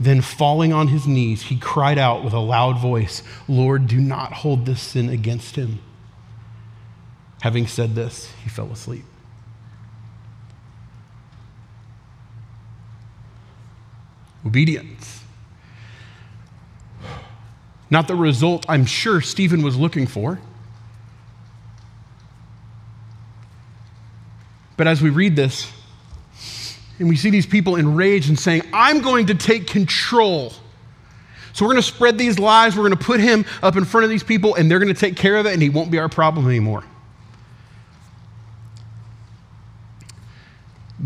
Then, 0.00 0.20
falling 0.20 0.72
on 0.72 0.88
his 0.88 1.06
knees, 1.06 1.42
he 1.42 1.58
cried 1.58 1.98
out 1.98 2.22
with 2.22 2.32
a 2.32 2.38
loud 2.38 2.78
voice, 2.78 3.22
Lord, 3.48 3.88
do 3.88 4.00
not 4.00 4.32
hold 4.32 4.64
this 4.64 4.80
sin 4.80 5.08
against 5.08 5.56
him. 5.56 5.80
Having 7.40 7.66
said 7.66 7.94
this, 7.94 8.32
he 8.42 8.48
fell 8.48 8.70
asleep. 8.70 9.04
Obedience. 14.46 15.22
Not 17.90 18.06
the 18.06 18.14
result 18.14 18.66
I'm 18.68 18.84
sure 18.84 19.20
Stephen 19.20 19.62
was 19.62 19.76
looking 19.76 20.06
for. 20.06 20.40
But 24.76 24.86
as 24.86 25.02
we 25.02 25.10
read 25.10 25.34
this, 25.34 25.72
and 26.98 27.08
we 27.08 27.16
see 27.16 27.30
these 27.30 27.46
people 27.46 27.76
enraged 27.76 28.28
and 28.28 28.38
saying, 28.38 28.62
I'm 28.72 29.00
going 29.00 29.26
to 29.26 29.34
take 29.34 29.66
control. 29.66 30.52
So 31.52 31.64
we're 31.64 31.72
going 31.72 31.82
to 31.82 31.88
spread 31.88 32.18
these 32.18 32.38
lies. 32.38 32.76
We're 32.76 32.88
going 32.88 32.98
to 32.98 33.04
put 33.04 33.20
him 33.20 33.44
up 33.62 33.76
in 33.76 33.84
front 33.84 34.04
of 34.04 34.10
these 34.10 34.22
people, 34.22 34.54
and 34.54 34.70
they're 34.70 34.78
going 34.78 34.92
to 34.92 35.00
take 35.00 35.16
care 35.16 35.36
of 35.36 35.46
it, 35.46 35.52
and 35.52 35.62
he 35.62 35.68
won't 35.68 35.90
be 35.90 35.98
our 35.98 36.08
problem 36.08 36.46
anymore. 36.46 36.84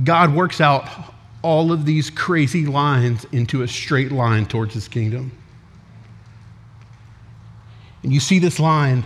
God 0.04 0.34
works 0.34 0.60
out 0.60 0.88
all 1.42 1.72
of 1.72 1.84
these 1.84 2.08
crazy 2.08 2.66
lines 2.66 3.26
into 3.32 3.62
a 3.62 3.68
straight 3.68 4.12
line 4.12 4.46
towards 4.46 4.74
his 4.74 4.88
kingdom. 4.88 5.32
And 8.02 8.12
you 8.12 8.20
see 8.20 8.38
this 8.38 8.58
line 8.58 9.04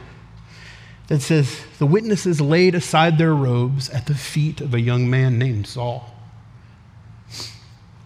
that 1.08 1.20
says, 1.20 1.60
The 1.78 1.86
witnesses 1.86 2.40
laid 2.40 2.74
aside 2.74 3.18
their 3.18 3.34
robes 3.34 3.90
at 3.90 4.06
the 4.06 4.14
feet 4.14 4.60
of 4.60 4.74
a 4.74 4.80
young 4.80 5.10
man 5.10 5.38
named 5.38 5.66
Saul. 5.66 6.15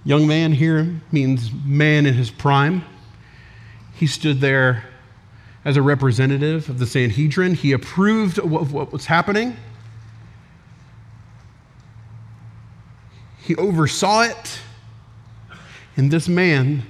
Young 0.05 0.27
man 0.27 0.53
here 0.53 1.01
means 1.13 1.51
man 1.65 2.07
in 2.07 2.15
his 2.15 2.31
prime. 2.31 2.85
He 3.95 4.07
stood 4.07 4.41
there 4.41 4.85
as 5.65 5.77
a 5.77 5.83
representative 5.83 6.71
of 6.71 6.79
the 6.79 6.87
Sanhedrin. 6.87 7.55
He 7.55 7.73
approved 7.73 8.39
of 8.39 8.73
what 8.73 8.93
was 8.93 9.07
happening. 9.07 9.57
He 13.43 13.55
oversaw 13.57 14.23
it. 14.23 14.61
And 15.97 16.11
this 16.11 16.29
man 16.29 16.85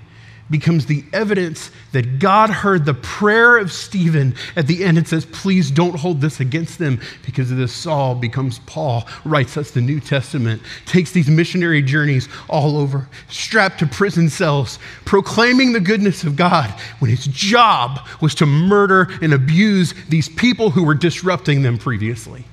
becomes 0.51 0.87
the 0.87 1.05
evidence 1.13 1.71
that 1.93 2.19
God 2.19 2.51
heard 2.51 2.85
the 2.85 2.95
prayer 2.95 3.57
of 3.57 3.73
Stephen 3.73 4.35
at 4.57 4.67
the 4.67 4.85
end 4.85 4.99
and 4.99 5.07
says, 5.07 5.25
Please 5.27 5.71
don't 5.71 5.95
hold 5.95 6.21
this 6.21 6.41
against 6.41 6.79
them 6.79 7.01
because 7.25 7.51
of 7.51 7.57
this. 7.57 7.73
Saul 7.73 8.15
becomes 8.15 8.59
Paul, 8.61 9.07
writes 9.25 9.57
us 9.57 9.71
the 9.71 9.81
New 9.81 10.01
Testament, 10.01 10.61
takes 10.87 11.13
these 11.13 11.29
missionary 11.29 11.83
journeys 11.83 12.29
all 12.49 12.77
over, 12.77 13.09
strapped 13.29 13.79
to 13.79 13.87
prison 13.87 14.29
cells, 14.29 14.79
proclaiming 15.05 15.73
the 15.73 15.81
goodness 15.81 16.25
of 16.25 16.37
God 16.37 16.69
when 16.99 17.11
his 17.11 17.27
job 17.27 18.07
was 18.21 18.35
to 18.37 18.47
murder 18.47 19.09
and 19.23 19.33
abuse 19.33 19.95
these 20.09 20.29
people 20.29 20.71
who 20.71 20.85
were 20.85 20.95
disrupting 20.95 21.63
them 21.63 21.79
previously. 21.79 22.45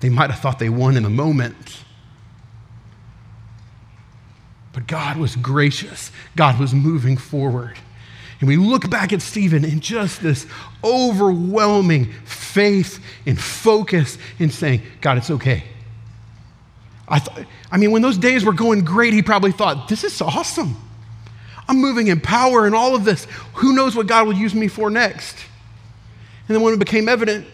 They 0.00 0.08
might 0.08 0.30
have 0.30 0.40
thought 0.40 0.58
they 0.58 0.68
won 0.68 0.96
in 0.96 1.04
a 1.04 1.10
moment 1.10 1.84
but 4.78 4.86
God 4.86 5.16
was 5.16 5.34
gracious. 5.34 6.12
God 6.36 6.60
was 6.60 6.72
moving 6.72 7.16
forward. 7.16 7.76
And 8.38 8.46
we 8.46 8.56
look 8.56 8.88
back 8.88 9.12
at 9.12 9.20
Stephen 9.20 9.64
in 9.64 9.80
just 9.80 10.22
this 10.22 10.46
overwhelming 10.84 12.12
faith 12.24 13.02
and 13.26 13.36
focus 13.36 14.18
in 14.38 14.50
saying, 14.50 14.82
God, 15.00 15.18
it's 15.18 15.30
okay. 15.30 15.64
I, 17.08 17.18
th- 17.18 17.48
I 17.72 17.76
mean, 17.76 17.90
when 17.90 18.02
those 18.02 18.18
days 18.18 18.44
were 18.44 18.52
going 18.52 18.84
great, 18.84 19.14
he 19.14 19.20
probably 19.20 19.50
thought, 19.50 19.88
this 19.88 20.04
is 20.04 20.22
awesome. 20.22 20.76
I'm 21.66 21.78
moving 21.78 22.06
in 22.06 22.20
power 22.20 22.64
and 22.64 22.72
all 22.72 22.94
of 22.94 23.04
this. 23.04 23.26
Who 23.54 23.74
knows 23.74 23.96
what 23.96 24.06
God 24.06 24.28
will 24.28 24.34
use 24.34 24.54
me 24.54 24.68
for 24.68 24.90
next? 24.90 25.36
And 26.46 26.54
then 26.54 26.62
when 26.62 26.72
it 26.72 26.78
became 26.78 27.08
evident, 27.08 27.48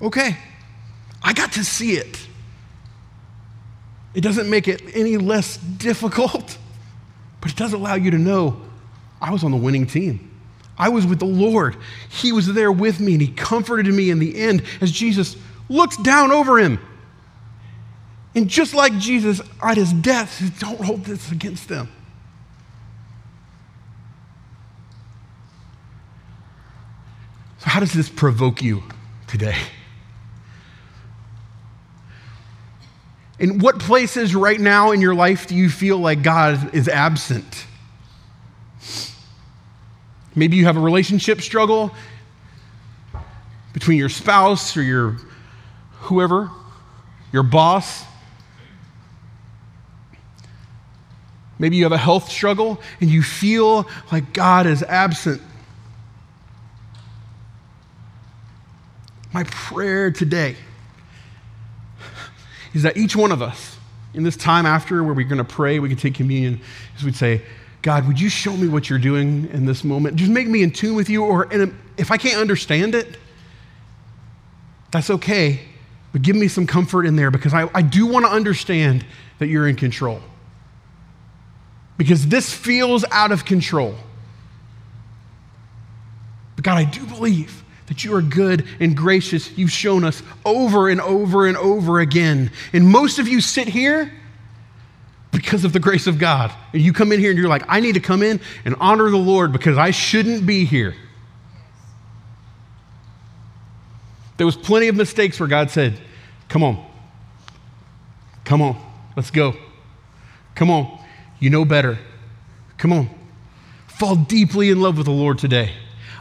okay, 0.00 0.34
I 1.22 1.34
got 1.34 1.52
to 1.52 1.62
see 1.62 1.92
it. 1.96 2.26
It 4.14 4.22
doesn't 4.22 4.50
make 4.50 4.68
it 4.68 4.82
any 4.94 5.16
less 5.16 5.56
difficult, 5.78 6.58
but 7.40 7.50
it 7.50 7.56
does 7.56 7.72
allow 7.72 7.94
you 7.94 8.10
to 8.10 8.18
know 8.18 8.60
I 9.20 9.30
was 9.32 9.44
on 9.44 9.50
the 9.50 9.56
winning 9.56 9.86
team. 9.86 10.26
I 10.78 10.88
was 10.88 11.06
with 11.06 11.18
the 11.18 11.26
Lord. 11.26 11.76
He 12.08 12.32
was 12.32 12.46
there 12.52 12.72
with 12.72 13.00
me, 13.00 13.12
and 13.12 13.20
He 13.22 13.28
comforted 13.28 13.86
me 13.86 14.10
in 14.10 14.18
the 14.18 14.38
end 14.38 14.62
as 14.80 14.90
Jesus 14.90 15.36
looks 15.70 15.96
down 15.98 16.32
over 16.32 16.58
him. 16.58 16.78
And 18.34 18.48
just 18.48 18.74
like 18.74 18.96
Jesus 18.98 19.40
at 19.62 19.76
his 19.76 19.92
death, 19.92 20.34
says, 20.34 20.50
don't 20.50 20.80
hold 20.80 21.04
this 21.04 21.32
against 21.32 21.68
them. 21.68 21.88
So, 27.58 27.70
how 27.70 27.80
does 27.80 27.92
this 27.92 28.08
provoke 28.08 28.62
you 28.62 28.82
today? 29.26 29.56
In 33.40 33.58
what 33.58 33.78
places 33.78 34.36
right 34.36 34.60
now 34.60 34.90
in 34.90 35.00
your 35.00 35.14
life 35.14 35.46
do 35.46 35.56
you 35.56 35.70
feel 35.70 35.96
like 35.96 36.22
God 36.22 36.74
is 36.74 36.88
absent? 36.88 37.66
Maybe 40.34 40.58
you 40.58 40.66
have 40.66 40.76
a 40.76 40.80
relationship 40.80 41.40
struggle 41.40 41.90
between 43.72 43.96
your 43.96 44.10
spouse 44.10 44.76
or 44.76 44.82
your 44.82 45.16
whoever, 46.00 46.50
your 47.32 47.42
boss. 47.42 48.04
Maybe 51.58 51.76
you 51.76 51.84
have 51.84 51.92
a 51.92 51.98
health 51.98 52.30
struggle 52.30 52.78
and 53.00 53.08
you 53.08 53.22
feel 53.22 53.88
like 54.12 54.34
God 54.34 54.66
is 54.66 54.82
absent. 54.82 55.40
My 59.32 59.44
prayer 59.44 60.10
today 60.10 60.56
is 62.74 62.82
that 62.82 62.96
each 62.96 63.16
one 63.16 63.32
of 63.32 63.42
us, 63.42 63.76
in 64.14 64.22
this 64.22 64.36
time 64.36 64.66
after 64.66 65.02
where 65.02 65.14
we're 65.14 65.28
going 65.28 65.38
to 65.38 65.44
pray, 65.44 65.78
we 65.78 65.88
can 65.88 65.98
take 65.98 66.14
communion, 66.14 66.60
is 66.96 67.04
we'd 67.04 67.16
say, 67.16 67.42
God, 67.82 68.06
would 68.06 68.20
you 68.20 68.28
show 68.28 68.56
me 68.56 68.68
what 68.68 68.90
you're 68.90 68.98
doing 68.98 69.48
in 69.52 69.64
this 69.64 69.84
moment? 69.84 70.16
Just 70.16 70.30
make 70.30 70.46
me 70.48 70.62
in 70.62 70.70
tune 70.70 70.94
with 70.94 71.08
you, 71.08 71.24
or 71.24 71.48
if 71.96 72.10
I 72.10 72.16
can't 72.16 72.36
understand 72.36 72.94
it, 72.94 73.16
that's 74.90 75.10
okay, 75.10 75.60
but 76.12 76.22
give 76.22 76.36
me 76.36 76.48
some 76.48 76.66
comfort 76.66 77.06
in 77.06 77.16
there 77.16 77.30
because 77.30 77.54
I, 77.54 77.70
I 77.74 77.82
do 77.82 78.06
want 78.06 78.26
to 78.26 78.32
understand 78.32 79.06
that 79.38 79.46
you're 79.46 79.68
in 79.68 79.76
control. 79.76 80.20
Because 81.96 82.26
this 82.26 82.52
feels 82.52 83.04
out 83.10 83.30
of 83.30 83.44
control. 83.44 83.94
But 86.56 86.64
God, 86.64 86.78
I 86.78 86.84
do 86.84 87.06
believe 87.06 87.62
that 87.90 88.04
you 88.04 88.14
are 88.14 88.22
good 88.22 88.64
and 88.78 88.96
gracious. 88.96 89.58
You've 89.58 89.72
shown 89.72 90.04
us 90.04 90.22
over 90.44 90.88
and 90.88 91.00
over 91.00 91.48
and 91.48 91.56
over 91.56 91.98
again. 91.98 92.52
And 92.72 92.88
most 92.88 93.18
of 93.18 93.26
you 93.26 93.40
sit 93.40 93.66
here 93.66 94.12
because 95.32 95.64
of 95.64 95.72
the 95.72 95.80
grace 95.80 96.06
of 96.06 96.16
God. 96.16 96.52
And 96.72 96.80
you 96.80 96.92
come 96.92 97.10
in 97.10 97.18
here 97.18 97.30
and 97.30 97.38
you're 97.38 97.48
like, 97.48 97.64
I 97.66 97.80
need 97.80 97.94
to 97.94 98.00
come 98.00 98.22
in 98.22 98.40
and 98.64 98.76
honor 98.78 99.10
the 99.10 99.16
Lord 99.16 99.52
because 99.52 99.76
I 99.76 99.90
shouldn't 99.90 100.46
be 100.46 100.64
here. 100.64 100.94
There 104.36 104.46
was 104.46 104.56
plenty 104.56 104.86
of 104.86 104.94
mistakes 104.94 105.40
where 105.40 105.48
God 105.48 105.70
said, 105.70 105.98
Come 106.48 106.62
on. 106.62 106.86
Come 108.44 108.62
on. 108.62 108.80
Let's 109.16 109.32
go. 109.32 109.56
Come 110.54 110.70
on. 110.70 110.96
You 111.40 111.50
know 111.50 111.64
better. 111.64 111.98
Come 112.78 112.92
on. 112.92 113.10
Fall 113.88 114.14
deeply 114.14 114.70
in 114.70 114.80
love 114.80 114.96
with 114.96 115.06
the 115.06 115.12
Lord 115.12 115.38
today. 115.38 115.72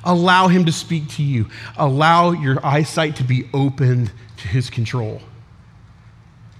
Allow 0.03 0.47
Him 0.47 0.65
to 0.65 0.71
speak 0.71 1.09
to 1.09 1.23
you. 1.23 1.47
Allow 1.77 2.31
your 2.31 2.65
eyesight 2.65 3.17
to 3.17 3.23
be 3.23 3.49
opened 3.53 4.11
to 4.37 4.47
His 4.47 4.69
control. 4.69 5.21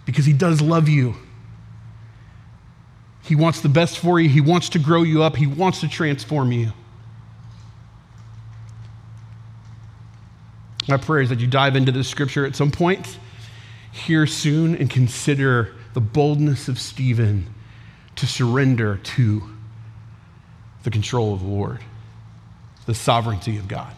Because 0.06 0.26
He 0.26 0.34
does 0.34 0.62
love 0.62 0.90
you. 0.90 1.16
He 3.24 3.36
wants 3.36 3.62
the 3.62 3.70
best 3.70 4.00
for 4.00 4.20
you. 4.20 4.28
He 4.28 4.42
wants 4.42 4.70
to 4.70 4.80
grow 4.80 5.04
you 5.04 5.24
up. 5.24 5.36
He 5.36 5.46
wants 5.48 5.82
to 5.82 5.88
transform 5.88 6.52
you. 6.52 6.72
My 10.88 10.98
prayer 10.98 11.22
is 11.22 11.30
that 11.30 11.40
you 11.40 11.46
dive 11.46 11.76
into 11.76 11.92
this 11.92 12.08
scripture 12.08 12.46
at 12.46 12.56
some 12.56 12.72
point 12.72 13.20
here 13.92 14.26
soon 14.26 14.76
and 14.76 14.90
consider 14.90 15.76
the 15.94 16.02
boldness 16.02 16.68
of 16.68 16.80
Stephen 16.80 17.54
to 18.16 18.26
surrender 18.26 18.98
to 18.98 19.44
the 20.84 20.90
control 20.90 21.34
of 21.34 21.42
the 21.42 21.48
Lord 21.48 21.80
the 22.90 22.96
sovereignty 22.96 23.60
of 23.60 23.68
God. 23.68 23.94